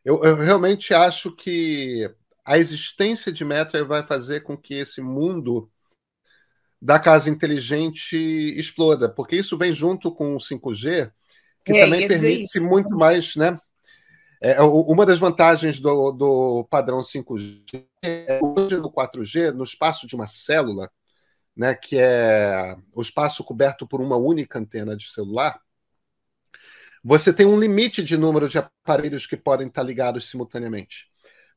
eu, 0.05 0.25
eu 0.25 0.37
realmente 0.37 0.93
acho 0.95 1.35
que 1.35 2.11
a 2.45 2.59
existência 2.59 3.31
de 3.31 3.45
Matter 3.45 3.87
vai 3.87 4.03
fazer 4.03 4.41
com 4.41 4.57
que 4.57 4.75
esse 4.75 5.01
mundo 5.01 5.71
da 6.83 6.99
casa 6.99 7.29
inteligente 7.29 8.17
exploda, 8.59 9.09
porque 9.09 9.37
isso 9.37 9.57
vem 9.59 9.75
junto 9.75 10.11
com 10.11 10.35
o 10.35 10.39
5G, 10.39 11.13
que 11.65 11.73
é, 11.73 11.85
também 11.85 12.09
permite 12.09 12.59
muito 12.59 12.91
mais, 12.91 13.37
né? 13.37 13.59
É, 14.43 14.61
uma 14.63 15.05
das 15.05 15.19
vantagens 15.19 15.79
do, 15.79 16.13
do 16.13 16.65
padrão 16.71 17.01
5G 17.01 17.85
é 18.03 18.41
hoje 18.43 18.79
no 18.79 18.91
4G, 18.91 19.53
no 19.53 19.65
espaço 19.65 20.07
de 20.07 20.15
uma 20.15 20.27
célula, 20.27 20.91
né, 21.57 21.75
que 21.75 21.99
é 21.99 22.77
o 22.95 23.03
espaço 23.03 23.45
coberto 23.45 23.87
por 23.87 24.01
uma 24.01 24.17
única 24.17 24.59
antena 24.59 24.97
de 24.97 25.11
celular, 25.11 25.61
você 27.03 27.33
tem 27.33 27.47
um 27.47 27.59
limite 27.59 28.05
de 28.05 28.17
número 28.17 28.49
de 28.49 28.59
aparelhos 28.59 29.27
que 29.27 29.37
podem 29.37 29.69
estar 29.69 29.83
ligados 29.83 30.29
simultaneamente. 30.29 31.09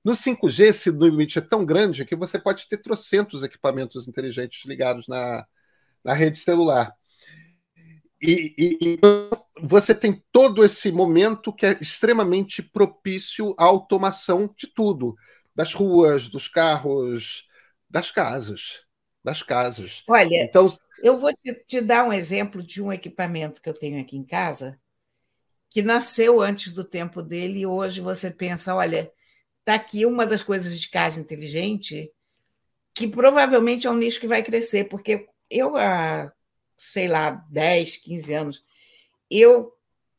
No 0.04 0.14
5G, 0.14 0.64
esse 0.66 0.90
limite 0.90 1.40
é 1.40 1.42
tão 1.42 1.66
grande 1.66 2.06
que 2.06 2.16
você 2.16 2.38
pode 2.40 2.68
ter 2.68 2.78
trocentos 2.78 3.44
equipamentos 3.44 4.08
inteligentes 4.08 4.66
ligados 4.66 5.08
na, 5.08 5.46
na 6.04 6.14
rede 6.14 6.38
celular. 6.38 6.94
E, 8.22 8.56
e, 8.58 9.00
você 9.62 9.94
tem 9.94 10.24
todo 10.32 10.64
esse 10.64 10.92
momento 10.92 11.54
que 11.54 11.66
é 11.66 11.78
extremamente 11.82 12.62
propício 12.62 13.54
à 13.58 13.66
automação 13.66 14.54
de 14.58 14.68
tudo, 14.68 15.16
das 15.56 15.74
ruas, 15.74 16.30
dos 16.30 16.48
carros, 16.48 17.48
das 17.90 18.12
casas, 18.12 18.82
das 19.24 19.42
casas. 19.42 20.04
Olha, 20.08 20.44
então, 20.44 20.72
eu 21.02 21.18
vou 21.20 21.32
te, 21.34 21.54
te 21.68 21.82
dar 21.82 22.04
um 22.04 22.14
exemplo 22.14 22.62
de 22.62 22.82
um 22.82 22.92
equipamento 22.92 23.62
que 23.62 23.70
eu 23.70 23.74
tenho 23.74 24.00
aqui 24.02 24.18
em 24.18 24.24
casa 24.24 24.80
que 25.70 25.82
nasceu 25.82 26.40
antes 26.40 26.72
do 26.72 26.84
tempo 26.84 27.22
dele 27.22 27.62
e 27.62 27.66
hoje 27.66 28.00
você 28.00 28.30
pensa, 28.30 28.76
olha, 28.76 29.12
está 29.60 29.74
aqui 29.74 30.06
uma 30.06 30.24
das 30.24 30.44
coisas 30.44 30.80
de 30.80 30.88
casa 30.88 31.20
inteligente 31.20 32.12
que 32.94 33.08
provavelmente 33.08 33.88
é 33.88 33.90
um 33.90 33.98
nicho 33.98 34.20
que 34.20 34.28
vai 34.28 34.44
crescer, 34.44 34.84
porque 34.84 35.28
eu 35.50 35.76
há 35.76 36.32
sei 36.92 37.08
lá, 37.08 37.32
10, 37.50 37.98
15 37.98 38.34
anos, 38.34 38.66
eu 39.30 39.74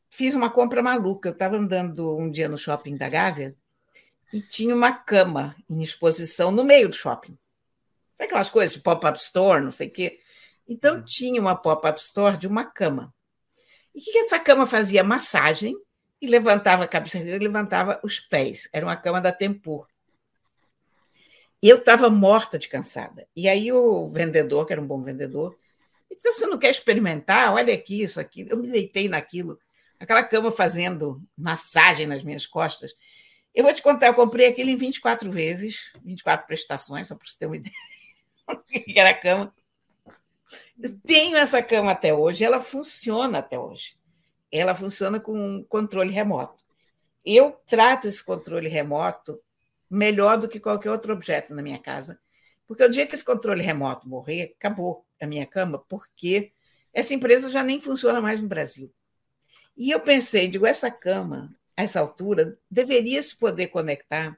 fiz 0.09 0.33
uma 0.33 0.49
compra 0.49 0.81
maluca. 0.81 1.29
Eu 1.29 1.33
estava 1.33 1.57
andando 1.57 2.17
um 2.17 2.29
dia 2.29 2.49
no 2.49 2.57
shopping 2.57 2.97
da 2.97 3.09
Gávea 3.09 3.55
e 4.33 4.41
tinha 4.41 4.75
uma 4.75 4.91
cama 4.91 5.55
em 5.69 5.81
exposição 5.81 6.51
no 6.51 6.63
meio 6.63 6.89
do 6.89 6.95
shopping. 6.95 7.37
Sabe 8.17 8.27
aquelas 8.27 8.49
coisas 8.49 8.75
de 8.75 8.81
pop-up 8.81 9.17
store, 9.17 9.63
não 9.63 9.71
sei 9.71 9.87
o 9.87 9.91
quê? 9.91 10.19
Então, 10.67 10.95
uhum. 10.95 11.03
tinha 11.03 11.41
uma 11.41 11.55
pop-up 11.55 11.99
store 11.99 12.37
de 12.37 12.47
uma 12.47 12.65
cama. 12.65 13.13
E 13.93 13.99
o 13.99 14.03
que, 14.03 14.11
que 14.11 14.17
essa 14.19 14.39
cama 14.39 14.65
fazia? 14.65 15.03
Massagem 15.03 15.75
e 16.21 16.27
levantava 16.27 16.83
a 16.83 16.87
cabeça 16.87 17.17
e 17.17 17.37
levantava 17.37 17.99
os 18.03 18.19
pés. 18.19 18.67
Era 18.73 18.85
uma 18.85 18.95
cama 18.95 19.21
da 19.21 19.31
Tempur. 19.31 19.87
E 21.61 21.69
eu 21.69 21.77
estava 21.77 22.09
morta 22.09 22.59
de 22.59 22.67
cansada. 22.67 23.27
E 23.35 23.47
aí 23.47 23.71
o 23.71 24.07
vendedor, 24.07 24.65
que 24.65 24.73
era 24.73 24.81
um 24.81 24.87
bom 24.87 25.01
vendedor, 25.01 25.57
então, 26.11 26.33
você 26.33 26.47
não 26.47 26.57
quer 26.57 26.71
experimentar? 26.71 27.53
Olha 27.53 27.73
aqui, 27.73 28.01
isso 28.01 28.19
aqui. 28.19 28.47
Eu 28.49 28.57
me 28.57 28.69
deitei 28.69 29.09
naquilo, 29.09 29.59
aquela 29.99 30.23
cama 30.23 30.49
fazendo 30.49 31.21
massagem 31.37 32.07
nas 32.07 32.23
minhas 32.23 32.47
costas. 32.47 32.93
Eu 33.53 33.63
vou 33.63 33.73
te 33.73 33.81
contar, 33.81 34.07
eu 34.07 34.13
comprei 34.13 34.47
aquilo 34.47 34.69
em 34.69 34.75
24 34.75 35.31
vezes, 35.31 35.91
24 36.03 36.47
prestações, 36.47 37.07
só 37.07 37.15
para 37.15 37.27
você 37.27 37.37
ter 37.37 37.45
uma 37.45 37.55
ideia 37.57 37.75
que 38.67 38.99
era 38.99 39.09
a 39.11 39.13
cama. 39.13 39.53
Eu 40.81 40.97
tenho 40.99 41.37
essa 41.37 41.61
cama 41.61 41.91
até 41.91 42.13
hoje, 42.13 42.43
ela 42.43 42.61
funciona 42.61 43.39
até 43.39 43.57
hoje. 43.57 43.97
Ela 44.51 44.75
funciona 44.75 45.19
com 45.19 45.33
um 45.33 45.63
controle 45.63 46.11
remoto. 46.11 46.63
Eu 47.23 47.51
trato 47.67 48.07
esse 48.07 48.23
controle 48.23 48.69
remoto 48.69 49.41
melhor 49.89 50.37
do 50.37 50.47
que 50.47 50.59
qualquer 50.59 50.91
outro 50.91 51.13
objeto 51.13 51.53
na 51.53 51.61
minha 51.61 51.79
casa, 51.79 52.19
porque 52.67 52.83
o 52.83 52.89
dia 52.89 53.07
que 53.07 53.15
esse 53.15 53.25
controle 53.25 53.61
remoto 53.61 54.07
morrer, 54.07 54.55
acabou 54.57 55.05
a 55.21 55.25
minha 55.25 55.45
cama, 55.45 55.79
porque 55.87 56.51
essa 56.93 57.13
empresa 57.13 57.49
já 57.49 57.63
nem 57.63 57.79
funciona 57.81 58.21
mais 58.21 58.41
no 58.41 58.47
Brasil. 58.47 58.93
E 59.77 59.91
eu 59.91 59.99
pensei, 59.99 60.47
digo, 60.47 60.65
essa 60.65 60.89
cama, 60.89 61.55
a 61.75 61.83
essa 61.83 61.99
altura, 61.99 62.57
deveria 62.69 63.21
se 63.21 63.35
poder 63.35 63.67
conectar 63.67 64.37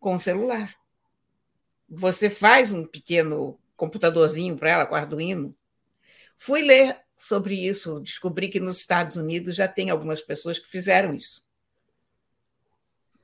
com 0.00 0.14
o 0.14 0.18
celular. 0.18 0.74
Você 1.94 2.30
faz 2.30 2.72
um 2.72 2.86
pequeno 2.86 3.60
computadorzinho 3.76 4.56
para 4.56 4.70
ela 4.70 4.86
com 4.86 4.94
Arduino. 4.94 5.54
Fui 6.38 6.62
ler 6.62 6.98
sobre 7.14 7.54
isso, 7.54 8.00
descobri 8.00 8.48
que 8.48 8.58
nos 8.58 8.78
Estados 8.78 9.16
Unidos 9.16 9.54
já 9.54 9.68
tem 9.68 9.90
algumas 9.90 10.22
pessoas 10.22 10.58
que 10.58 10.66
fizeram 10.66 11.12
isso. 11.12 11.44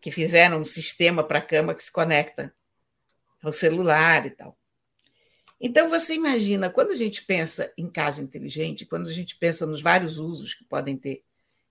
Que 0.03 0.11
fizeram 0.11 0.61
um 0.61 0.65
sistema 0.65 1.25
para 1.25 1.39
a 1.39 1.43
cama 1.43 1.75
que 1.75 1.83
se 1.83 1.91
conecta 1.91 2.55
ao 3.43 3.53
celular 3.53 4.27
e 4.27 4.31
tal. 4.33 4.59
Então, 5.59 5.89
você 5.89 6.15
imagina, 6.15 6.69
quando 6.69 6.91
a 6.91 6.97
gente 6.97 7.25
pensa 7.25 7.73
em 7.77 7.89
casa 7.91 8.23
inteligente, 8.23 8.85
quando 8.85 9.09
a 9.09 9.13
gente 9.13 9.35
pensa 9.39 9.65
nos 9.65 9.81
vários 9.81 10.19
usos 10.19 10.53
que 10.53 10.65
podem 10.65 10.95
ter 10.95 11.25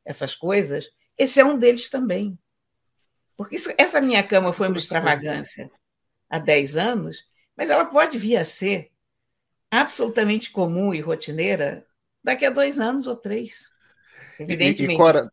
essas 0.04 0.36
coisas, 0.36 0.90
esse 1.16 1.40
é 1.40 1.46
um 1.46 1.60
deles 1.60 1.90
também. 1.90 2.38
Porque 3.38 3.56
isso, 3.56 3.72
essa 3.78 4.02
minha 4.02 4.24
cama 4.24 4.52
foi 4.52 4.68
uma 4.68 4.78
extravagância 4.78 5.72
há 6.30 6.40
10 6.40 6.78
anos, 6.78 7.26
mas 7.56 7.70
ela 7.70 7.86
pode 7.86 8.18
vir 8.18 8.38
a 8.38 8.46
ser 8.46 8.92
absolutamente 9.70 10.52
comum 10.52 10.94
e 10.94 11.02
rotineira 11.02 11.86
daqui 12.24 12.46
a 12.46 12.50
dois 12.50 12.80
anos 12.80 13.08
ou 13.08 13.16
três. 13.16 13.70
Evidentemente. 14.40 14.92
E, 14.92 14.96
e 14.96 14.98
Cora, 14.98 15.32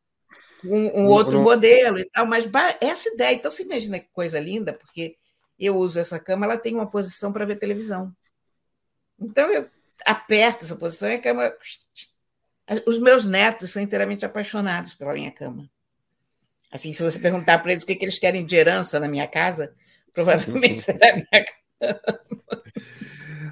um, 0.64 1.02
um 1.02 1.06
outro 1.06 1.40
modelo 1.40 1.98
e 1.98 2.04
tal, 2.04 2.26
mas 2.26 2.48
essa 2.80 3.08
ideia. 3.10 3.34
Então, 3.34 3.50
você 3.50 3.62
imagina 3.62 3.98
que 3.98 4.08
coisa 4.12 4.40
linda, 4.40 4.72
porque 4.72 5.16
eu 5.58 5.76
uso 5.76 5.98
essa 5.98 6.18
cama, 6.18 6.46
ela 6.46 6.56
tem 6.56 6.74
uma 6.74 6.90
posição 6.90 7.32
para 7.32 7.44
ver 7.44 7.56
televisão. 7.56 8.14
Então, 9.20 9.50
eu 9.50 9.68
aperto 10.04 10.64
essa 10.64 10.76
posição 10.76 11.10
e 11.10 11.14
a 11.14 11.20
cama. 11.20 11.52
Os 12.86 12.98
meus 12.98 13.26
netos 13.26 13.72
são 13.72 13.82
inteiramente 13.82 14.24
apaixonados 14.24 14.94
pela 14.94 15.12
minha 15.12 15.30
cama. 15.30 15.70
Assim, 16.72 16.92
se 16.92 17.02
você 17.02 17.18
perguntar 17.18 17.58
para 17.58 17.72
eles 17.72 17.84
o 17.84 17.86
que, 17.86 17.94
que 17.94 18.04
eles 18.04 18.18
querem 18.18 18.44
de 18.44 18.56
herança 18.56 18.98
na 18.98 19.06
minha 19.06 19.28
casa, 19.28 19.74
provavelmente 20.14 20.80
será 20.80 21.10
a 21.10 21.16
minha 21.16 21.44
cama. 21.80 22.00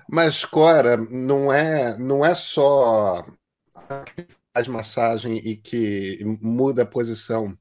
Mas, 0.08 0.44
Cora, 0.44 0.96
não 0.96 1.52
é, 1.52 1.96
não 1.98 2.24
é 2.24 2.34
só 2.34 3.24
faz 4.54 4.68
massagem 4.68 5.38
e 5.38 5.56
que 5.56 6.22
muda 6.40 6.82
a 6.82 6.86
posição. 6.86 7.56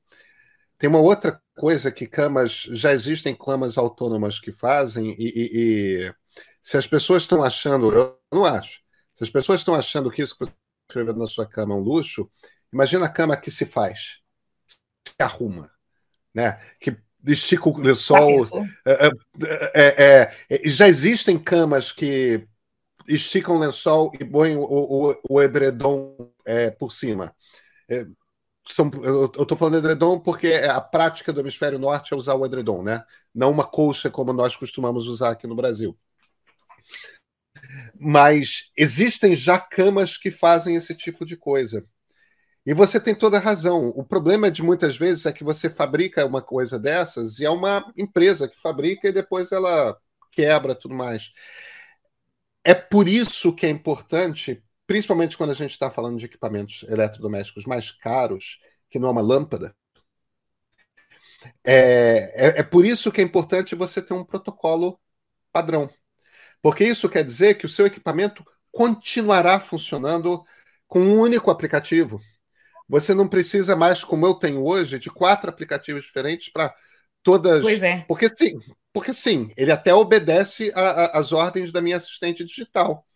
Tem 0.77 0.89
uma 0.89 0.99
outra 0.99 1.41
coisa 1.55 1.91
que 1.91 2.07
camas, 2.07 2.63
já 2.71 2.91
existem 2.91 3.35
camas 3.35 3.77
autônomas 3.77 4.39
que 4.39 4.51
fazem, 4.51 5.15
e, 5.17 5.25
e, 5.27 6.07
e 6.07 6.13
se 6.61 6.77
as 6.77 6.87
pessoas 6.87 7.23
estão 7.23 7.43
achando, 7.43 7.91
eu 7.93 8.19
não 8.31 8.45
acho, 8.45 8.81
se 9.15 9.23
as 9.23 9.29
pessoas 9.29 9.61
estão 9.61 9.75
achando 9.75 10.11
que 10.11 10.21
isso 10.21 10.37
que 10.37 10.45
você 10.45 10.53
escreveu 10.89 11.15
na 11.15 11.27
sua 11.27 11.47
cama 11.47 11.73
é 11.73 11.77
um 11.77 11.81
luxo, 11.81 12.29
imagina 12.73 13.05
a 13.05 13.09
cama 13.09 13.37
que 13.37 13.51
se 13.51 13.65
faz, 13.65 14.19
se 14.67 15.15
arruma, 15.19 15.71
né? 16.33 16.59
que 16.79 16.97
estica 17.25 17.69
o 17.69 17.77
lençol. 17.77 18.65
É 18.85 18.91
é, 18.91 19.11
é, 19.73 19.95
é, 19.97 20.35
é, 20.49 20.69
já 20.69 20.87
existem 20.87 21.37
camas 21.37 21.91
que 21.91 22.47
esticam 23.07 23.55
o 23.55 23.59
lençol 23.59 24.11
e 24.19 24.25
põem 24.25 24.55
o, 24.55 24.63
o, 24.63 25.15
o 25.29 25.41
edredom 25.41 26.15
é, 26.45 26.71
por 26.71 26.91
cima. 26.91 27.35
É, 27.89 28.05
são, 28.67 28.91
eu 29.03 29.25
estou 29.25 29.57
falando 29.57 29.77
edredom 29.77 30.19
porque 30.19 30.53
a 30.53 30.79
prática 30.79 31.33
do 31.33 31.41
hemisfério 31.41 31.79
norte 31.79 32.13
é 32.13 32.17
usar 32.17 32.35
o 32.35 32.45
edredom, 32.45 32.83
né? 32.83 33.03
Não 33.33 33.51
uma 33.51 33.65
colcha 33.65 34.09
como 34.09 34.31
nós 34.31 34.55
costumamos 34.55 35.07
usar 35.07 35.31
aqui 35.31 35.47
no 35.47 35.55
Brasil. 35.55 35.97
Mas 37.99 38.71
existem 38.77 39.35
já 39.35 39.59
camas 39.59 40.17
que 40.17 40.31
fazem 40.31 40.75
esse 40.75 40.95
tipo 40.95 41.25
de 41.25 41.35
coisa. 41.35 41.85
E 42.65 42.73
você 42.73 42.99
tem 42.99 43.15
toda 43.15 43.37
a 43.37 43.39
razão. 43.39 43.89
O 43.89 44.03
problema 44.03 44.51
de 44.51 44.61
muitas 44.61 44.95
vezes 44.95 45.25
é 45.25 45.33
que 45.33 45.43
você 45.43 45.69
fabrica 45.69 46.25
uma 46.25 46.41
coisa 46.41 46.77
dessas 46.77 47.39
e 47.39 47.45
é 47.45 47.49
uma 47.49 47.91
empresa 47.97 48.47
que 48.47 48.59
fabrica 48.61 49.07
e 49.07 49.11
depois 49.11 49.51
ela 49.51 49.97
quebra 50.31 50.75
tudo 50.75 50.93
mais. 50.93 51.31
É 52.63 52.73
por 52.75 53.07
isso 53.07 53.55
que 53.55 53.65
é 53.65 53.69
importante, 53.69 54.63
principalmente 54.85 55.35
quando 55.37 55.51
a 55.51 55.55
gente 55.55 55.71
está 55.71 55.89
falando 55.89 56.19
de 56.19 56.25
equipamentos 56.25 56.83
eletrodomésticos 56.87 57.65
mais 57.65 57.91
caros, 57.91 58.59
que 58.89 58.99
não 58.99 59.07
é 59.09 59.11
uma 59.11 59.21
lâmpada. 59.21 59.75
É, 61.63 62.47
é, 62.47 62.59
é 62.59 62.63
por 62.63 62.85
isso 62.85 63.11
que 63.11 63.21
é 63.21 63.23
importante 63.23 63.75
você 63.75 64.01
ter 64.01 64.13
um 64.13 64.23
protocolo 64.23 64.99
padrão. 65.51 65.89
Porque 66.61 66.83
isso 66.85 67.09
quer 67.09 67.23
dizer 67.25 67.55
que 67.55 67.65
o 67.65 67.69
seu 67.69 67.87
equipamento 67.87 68.45
continuará 68.71 69.59
funcionando 69.59 70.43
com 70.87 71.01
um 71.01 71.19
único 71.19 71.51
aplicativo. 71.51 72.21
Você 72.91 73.13
não 73.13 73.25
precisa 73.25 73.73
mais, 73.73 74.03
como 74.03 74.25
eu 74.25 74.33
tenho 74.33 74.65
hoje, 74.65 74.99
de 74.99 75.09
quatro 75.09 75.49
aplicativos 75.49 76.03
diferentes 76.03 76.51
para 76.51 76.75
todas. 77.23 77.61
Pois 77.61 77.81
é. 77.81 78.03
Porque 78.05 78.27
sim, 78.27 78.59
porque 78.91 79.13
sim, 79.13 79.49
ele 79.55 79.71
até 79.71 79.93
obedece 79.93 80.73
às 80.75 81.31
ordens 81.31 81.71
da 81.71 81.81
minha 81.81 81.95
assistente 81.95 82.43
digital. 82.43 83.07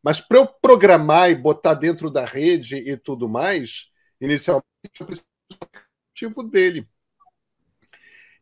Mas 0.00 0.20
para 0.20 0.38
eu 0.38 0.46
programar 0.46 1.30
e 1.30 1.34
botar 1.34 1.74
dentro 1.74 2.12
da 2.12 2.24
rede 2.24 2.76
e 2.76 2.96
tudo 2.96 3.28
mais, 3.28 3.88
inicialmente 4.20 4.64
eu 5.00 5.06
preciso 5.06 5.26
do 5.50 5.56
aplicativo 5.60 6.42
dele. 6.44 6.88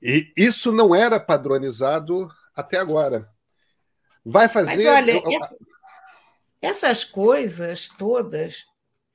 E 0.02 0.30
isso 0.36 0.70
não 0.72 0.94
era 0.94 1.18
padronizado 1.18 2.28
até 2.54 2.76
agora. 2.76 3.30
Vai 4.22 4.46
fazer. 4.46 4.84
Mas 4.84 4.86
olha, 4.86 5.22
essa, 5.36 5.56
essas 6.60 7.02
coisas 7.02 7.88
todas, 7.88 8.66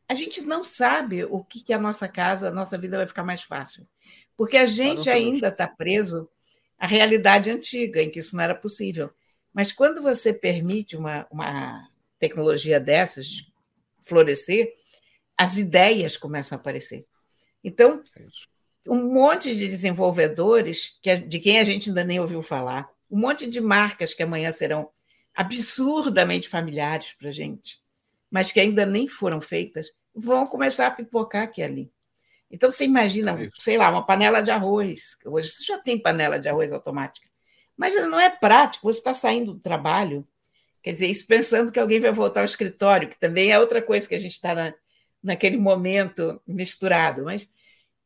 a 0.10 0.16
gente 0.16 0.42
não 0.42 0.64
sabe 0.64 1.26
o 1.26 1.44
que, 1.44 1.62
que 1.62 1.74
a 1.74 1.80
nossa 1.80 2.08
casa, 2.08 2.48
a 2.48 2.52
nossa 2.52 2.78
vida 2.78 2.98
vai 2.98 3.08
ficar 3.08 3.24
mais 3.24 3.44
fácil. 3.44 3.88
Porque 4.36 4.56
a 4.56 4.66
gente 4.66 5.10
ainda 5.10 5.50
está 5.50 5.68
preso 5.68 6.30
à 6.78 6.88
realidade 6.88 7.50
antiga, 7.50 8.02
em 8.02 8.10
que 8.10 8.20
isso 8.20 8.36
não 8.36 8.44
era 8.44 8.56
possível. 8.56 9.10
Mas 9.54 9.72
quando 9.72 10.02
você 10.02 10.32
permite 10.32 10.96
uma, 10.96 11.28
uma 11.30 11.90
tecnologia 12.20 12.80
dessas 12.80 13.44
florescer, 14.04 14.74
as 15.38 15.58
ideias 15.58 16.16
começam 16.16 16.58
a 16.58 16.62
aparecer. 16.62 17.06
Então, 17.64 18.02
é 18.16 18.92
um 18.92 19.12
monte 19.14 19.54
de 19.56 19.68
desenvolvedores, 19.68 20.98
que, 21.02 21.18
de 21.18 21.40
quem 21.40 21.60
a 21.60 21.64
gente 21.64 21.90
ainda 21.90 22.04
nem 22.04 22.20
ouviu 22.20 22.42
falar, 22.42 22.90
um 23.10 23.20
monte 23.20 23.50
de 23.50 23.60
marcas 23.60 24.14
que 24.14 24.24
amanhã 24.24 24.52
serão 24.52 24.90
absurdamente 25.36 26.48
familiares 26.48 27.14
para 27.14 27.30
a 27.30 27.32
gente, 27.32 27.80
mas 28.32 28.52
que 28.52 28.60
ainda 28.60 28.86
nem 28.86 29.08
foram 29.08 29.40
feitas, 29.42 29.92
vão 30.18 30.48
começar 30.48 30.88
a 30.88 30.92
pipocar 30.92 31.44
aqui 31.44 31.62
ali. 31.62 31.92
Então, 32.50 32.72
você 32.72 32.86
imagina, 32.86 33.32
é 33.44 33.50
sei 33.54 33.78
lá, 33.78 33.90
uma 33.90 34.06
panela 34.06 34.42
de 34.42 34.50
arroz. 34.50 35.18
Hoje 35.26 35.52
você 35.52 35.64
já 35.64 35.78
tem 35.78 36.00
panela 36.00 36.40
de 36.40 36.50
arroz 36.50 36.74
automática. 36.74 37.30
Mas 37.76 37.94
não 37.96 38.20
é 38.20 38.30
prático, 38.30 38.92
você 38.92 39.00
está 39.00 39.14
saindo 39.14 39.54
do 39.54 39.60
trabalho. 39.60 40.28
Quer 40.82 40.94
dizer, 40.94 41.08
isso 41.08 41.28
pensando 41.28 41.72
que 41.72 41.80
alguém 41.80 42.00
vai 42.00 42.12
voltar 42.12 42.40
ao 42.40 42.46
escritório, 42.46 43.10
que 43.10 43.20
também 43.20 43.52
é 43.52 43.60
outra 43.60 43.82
coisa 43.82 44.08
que 44.08 44.16
a 44.16 44.20
gente 44.20 44.32
está 44.34 44.56
na, 44.56 44.74
naquele 45.22 45.58
momento 45.58 46.42
misturado. 46.48 47.26
Mas, 47.26 47.48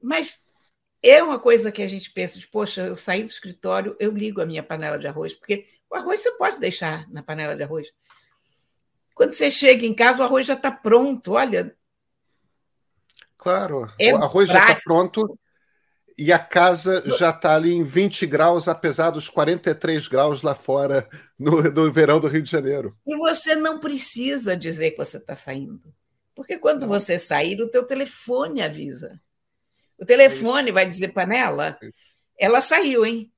mas 0.01 0.43
é 1.01 1.23
uma 1.23 1.39
coisa 1.39 1.71
que 1.71 1.81
a 1.81 1.87
gente 1.87 2.11
pensa 2.11 2.39
de, 2.39 2.47
poxa, 2.47 2.87
eu 2.87 2.95
saí 2.95 3.23
do 3.23 3.29
escritório, 3.29 3.95
eu 3.99 4.11
ligo 4.11 4.41
a 4.41 4.45
minha 4.45 4.63
panela 4.63 4.97
de 4.97 5.07
arroz, 5.07 5.33
porque 5.33 5.67
o 5.89 5.95
arroz 5.95 6.19
você 6.19 6.31
pode 6.31 6.59
deixar 6.59 7.09
na 7.09 7.23
panela 7.23 7.55
de 7.55 7.63
arroz. 7.63 7.93
Quando 9.13 9.33
você 9.33 9.51
chega 9.51 9.85
em 9.85 9.93
casa, 9.93 10.23
o 10.23 10.25
arroz 10.25 10.47
já 10.47 10.55
está 10.55 10.71
pronto. 10.71 11.33
Olha, 11.33 11.75
Claro, 13.41 13.91
é 13.99 14.13
o 14.13 14.17
arroz 14.17 14.47
prático. 14.47 14.67
já 14.67 14.73
está 14.73 14.81
pronto 14.83 15.39
e 16.15 16.31
a 16.31 16.37
casa 16.37 17.03
já 17.17 17.31
está 17.31 17.55
ali 17.55 17.73
em 17.73 17.83
20 17.83 18.27
graus, 18.27 18.67
apesar 18.67 19.09
dos 19.09 19.27
43 19.27 20.07
graus 20.07 20.43
lá 20.43 20.53
fora 20.53 21.09
no, 21.39 21.63
no 21.63 21.91
verão 21.91 22.19
do 22.19 22.27
Rio 22.27 22.43
de 22.43 22.51
Janeiro. 22.51 22.95
E 23.07 23.17
você 23.17 23.55
não 23.55 23.79
precisa 23.79 24.55
dizer 24.55 24.91
que 24.91 24.97
você 24.97 25.17
está 25.17 25.33
saindo. 25.33 25.91
Porque 26.35 26.59
quando 26.59 26.85
você 26.85 27.17
sair, 27.17 27.59
o 27.59 27.67
teu 27.67 27.83
telefone 27.83 28.61
avisa. 28.61 29.19
O 29.97 30.05
telefone 30.05 30.69
é 30.69 30.73
vai 30.73 30.87
dizer 30.87 31.07
panela, 31.07 31.79
é 31.81 31.89
ela 32.37 32.61
saiu, 32.61 33.03
hein? 33.03 33.31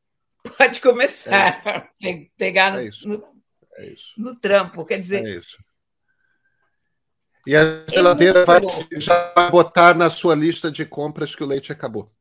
Pode 0.57 0.81
começar 0.81 1.61
é 1.65 2.09
a 2.09 2.19
pegar 2.37 2.71
no, 2.71 2.79
é 2.79 2.89
no, 3.05 3.23
é 3.77 3.95
no, 4.17 4.35
trampo. 4.35 4.85
Quer 4.85 4.99
dizer, 4.99 5.25
é 5.25 5.37
isso. 5.37 5.57
E 7.45 7.55
a 7.55 7.85
geladeira 7.89 8.39
é 8.39 8.45
vai, 8.45 8.59
já 8.97 9.33
vai 9.35 9.51
botar 9.51 9.93
na 9.93 10.09
sua 10.09 10.33
lista 10.33 10.71
de 10.71 10.85
compras 10.85 11.35
que 11.35 11.43
o 11.43 11.47
leite 11.47 11.71
acabou. 11.71 12.11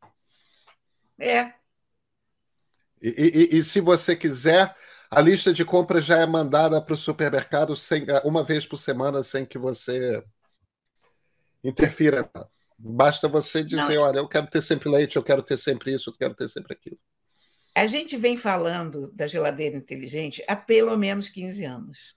É. 1.19 1.53
E, 3.01 3.49
e, 3.53 3.59
e 3.59 3.63
se 3.63 3.81
você 3.81 4.17
quiser, 4.17 4.75
a 5.11 5.21
lista 5.21 5.53
de 5.53 5.65
compras 5.65 6.05
já 6.05 6.19
é 6.19 6.27
mandada 6.27 6.81
para 6.81 6.95
o 6.95 6.97
supermercado 6.97 7.77
sem, 7.77 8.05
uma 8.25 8.43
vez 8.43 8.67
por 8.67 8.77
semana, 8.77 9.23
sem 9.23 9.45
que 9.45 9.59
você 9.59 10.25
interfira. 11.63 12.29
Basta 12.77 13.29
você 13.29 13.63
dizer: 13.63 13.95
Não. 13.95 14.03
olha, 14.03 14.19
eu 14.19 14.29
quero 14.29 14.49
ter 14.49 14.61
sempre 14.61 14.89
leite, 14.89 15.17
eu 15.17 15.23
quero 15.23 15.43
ter 15.43 15.57
sempre 15.57 15.95
isso, 15.95 16.11
eu 16.11 16.15
quero 16.15 16.35
ter 16.35 16.49
sempre 16.49 16.73
aquilo. 16.73 16.99
A 17.75 17.87
gente 17.87 18.17
vem 18.17 18.37
falando 18.37 19.11
da 19.13 19.27
geladeira 19.27 19.77
inteligente 19.77 20.45
há 20.49 20.57
pelo 20.57 20.97
menos 20.97 21.29
15 21.29 21.65
anos. 21.65 22.17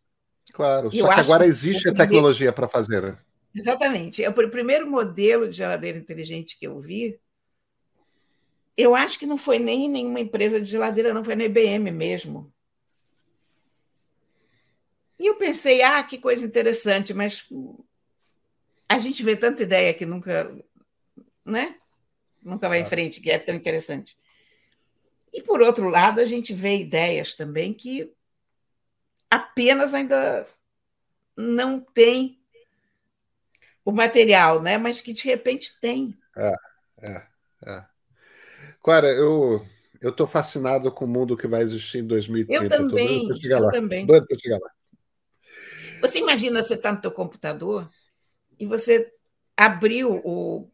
Claro, 0.55 0.89
só 0.89 1.13
que 1.13 1.19
agora 1.19 1.45
existe 1.45 1.89
a 1.89 1.93
tecnologia 1.93 2.53
para 2.53 2.65
fazer, 2.65 3.01
né? 3.01 3.17
Exatamente. 3.53 4.23
É 4.23 4.29
o 4.29 4.33
primeiro 4.33 4.89
modelo 4.89 5.49
de 5.49 5.57
geladeira 5.57 5.97
inteligente 5.97 6.57
que 6.57 6.65
eu 6.65 6.79
vi, 6.79 7.19
eu 8.77 8.95
acho 8.95 9.19
que 9.19 9.25
não 9.25 9.37
foi 9.37 9.59
nem 9.59 9.89
nenhuma 9.89 10.21
empresa 10.21 10.59
de 10.59 10.71
geladeira, 10.71 11.13
não 11.13 11.25
foi 11.25 11.35
na 11.35 11.43
IBM 11.43 11.91
mesmo. 11.91 12.53
E 15.19 15.27
eu 15.27 15.35
pensei, 15.35 15.81
ah, 15.81 16.01
que 16.03 16.17
coisa 16.17 16.45
interessante, 16.45 17.13
mas 17.13 17.45
a 18.87 18.97
gente 18.97 19.23
vê 19.23 19.35
tanta 19.35 19.63
ideia 19.63 19.93
que 19.93 20.05
nunca, 20.05 20.55
né? 21.43 21.75
Nunca 22.41 22.69
vai 22.69 22.79
claro. 22.79 22.87
em 22.87 22.89
frente, 22.89 23.19
que 23.19 23.29
é 23.29 23.39
tão 23.39 23.55
interessante. 23.55 24.17
E 25.33 25.43
por 25.43 25.61
outro 25.61 25.89
lado, 25.89 26.21
a 26.21 26.25
gente 26.25 26.53
vê 26.53 26.77
ideias 26.77 27.35
também 27.35 27.73
que 27.73 28.09
apenas 29.35 29.93
ainda 29.93 30.45
não 31.35 31.79
tem 31.79 32.39
o 33.83 33.91
material, 33.91 34.61
né? 34.61 34.77
Mas 34.77 35.01
que 35.01 35.13
de 35.13 35.25
repente 35.25 35.79
tem. 35.79 36.17
É, 36.35 36.55
é, 37.01 37.27
é. 37.67 37.85
Cara, 38.83 39.07
eu 39.07 39.65
eu 40.01 40.09
estou 40.09 40.27
fascinado 40.27 40.91
com 40.91 41.05
o 41.05 41.07
mundo 41.07 41.37
que 41.37 41.47
vai 41.47 41.61
existir 41.61 41.99
em 41.99 42.07
2030. 42.07 42.63
Eu 42.63 42.69
também. 42.69 43.27
Eu, 43.27 43.57
eu 43.57 43.71
também. 43.71 44.05
Doido 44.05 44.27
para 44.27 44.37
chegar 44.37 44.59
lá. 44.59 44.69
Você 46.01 46.19
imagina 46.19 46.61
você 46.61 46.77
tá 46.77 46.91
no 46.91 47.01
teu 47.01 47.11
computador 47.11 47.89
e 48.59 48.65
você 48.65 49.11
abriu 49.57 50.21
o, 50.23 50.69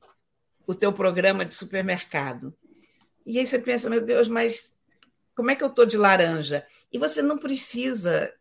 o 0.68 0.76
teu 0.76 0.92
programa 0.92 1.46
de 1.46 1.56
supermercado. 1.56 2.54
E 3.26 3.40
aí 3.40 3.46
você 3.46 3.60
pensa, 3.60 3.90
meu 3.90 4.02
Deus, 4.02 4.28
mas 4.28 4.74
como 5.36 5.52
é 5.52 5.56
que 5.56 5.64
eu 5.64 5.70
estou 5.70 5.86
de 5.86 5.98
laranja? 5.98 6.66
E 6.92 6.98
você 6.98 7.22
não 7.22 7.38
precisa 7.38 8.34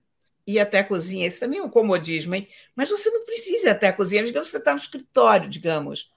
ir 0.55 0.61
até 0.61 0.81
a 0.81 0.85
cozinha. 0.85 1.27
Isso 1.27 1.41
também 1.41 1.59
é 1.59 1.63
um 1.63 1.69
comodismo, 1.69 2.35
hein? 2.35 2.49
Mas 2.75 2.89
você 2.89 3.11
não 3.11 3.25
precisa 3.25 3.67
ir 3.67 3.71
até 3.71 3.89
a 3.89 3.93
cozinha. 3.93 4.23
Digamos 4.23 4.49
você 4.49 4.59
está 4.59 4.73
no 4.73 4.79
escritório, 4.79 5.49
digamos, 5.49 6.11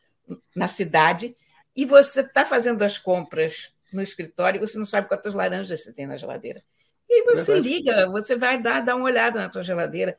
na 0.55 0.67
cidade, 0.67 1.35
e 1.75 1.85
você 1.85 2.21
está 2.21 2.45
fazendo 2.45 2.83
as 2.83 2.97
compras 2.97 3.73
no 3.91 4.01
escritório 4.01 4.57
e 4.57 4.65
você 4.65 4.77
não 4.77 4.85
sabe 4.85 5.07
quantas 5.07 5.33
laranjas 5.33 5.81
você 5.81 5.93
tem 5.93 6.07
na 6.07 6.17
geladeira. 6.17 6.61
E 7.09 7.13
aí 7.13 7.23
você 7.23 7.53
Verdade. 7.53 7.69
liga, 7.69 8.09
você 8.09 8.35
vai 8.35 8.61
dar, 8.61 8.79
dar 8.81 8.95
uma 8.95 9.05
olhada 9.05 9.39
na 9.39 9.51
sua 9.51 9.63
geladeira. 9.63 10.17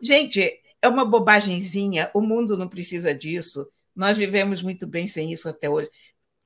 Gente, 0.00 0.60
é 0.82 0.88
uma 0.88 1.04
bobagemzinha, 1.04 2.10
o 2.12 2.20
mundo 2.20 2.56
não 2.56 2.68
precisa 2.68 3.14
disso. 3.14 3.66
Nós 3.94 4.18
vivemos 4.18 4.60
muito 4.60 4.86
bem 4.86 5.06
sem 5.06 5.32
isso 5.32 5.48
até 5.48 5.68
hoje. 5.68 5.88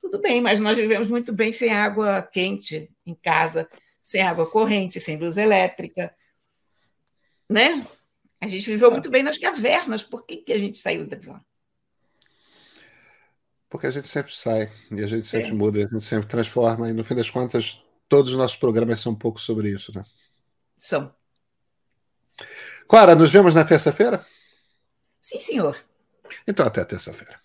Tudo 0.01 0.19
bem, 0.21 0.39
mas 0.41 0.59
nós 0.59 0.77
vivemos 0.77 1.09
muito 1.09 1.33
bem 1.33 1.51
sem 1.51 1.71
água 1.71 2.21
quente 2.21 2.89
em 3.05 3.13
casa, 3.13 3.67
sem 4.05 4.21
água 4.21 4.49
corrente, 4.49 4.99
sem 4.99 5.17
luz 5.17 5.37
elétrica, 5.37 6.13
né? 7.49 7.85
A 8.41 8.47
gente 8.47 8.69
viveu 8.69 8.91
muito 8.91 9.09
bem 9.09 9.23
nas 9.23 9.37
cavernas. 9.37 10.03
Por 10.03 10.25
que, 10.25 10.37
que 10.37 10.53
a 10.53 10.59
gente 10.59 10.77
saiu 10.77 11.05
de 11.05 11.27
lá? 11.27 11.43
Porque 13.69 13.87
a 13.87 13.91
gente 13.91 14.07
sempre 14.07 14.35
sai 14.35 14.71
e 14.91 15.03
a 15.03 15.07
gente 15.07 15.27
sempre 15.27 15.49
é. 15.49 15.53
muda, 15.53 15.79
a 15.79 15.87
gente 15.87 16.01
sempre 16.01 16.27
transforma, 16.27 16.89
e 16.89 16.93
no 16.93 17.03
fim 17.03 17.15
das 17.15 17.29
contas, 17.29 17.83
todos 18.07 18.31
os 18.31 18.37
nossos 18.37 18.57
programas 18.57 18.99
são 18.99 19.11
um 19.11 19.17
pouco 19.17 19.39
sobre 19.39 19.69
isso, 19.69 19.93
né? 19.93 20.03
São. 20.77 21.13
Clara, 22.87 23.13
nos 23.13 23.31
vemos 23.31 23.53
na 23.53 23.63
terça-feira? 23.63 24.25
Sim, 25.21 25.39
senhor. 25.39 25.77
Então, 26.47 26.65
até 26.65 26.83
terça-feira. 26.83 27.39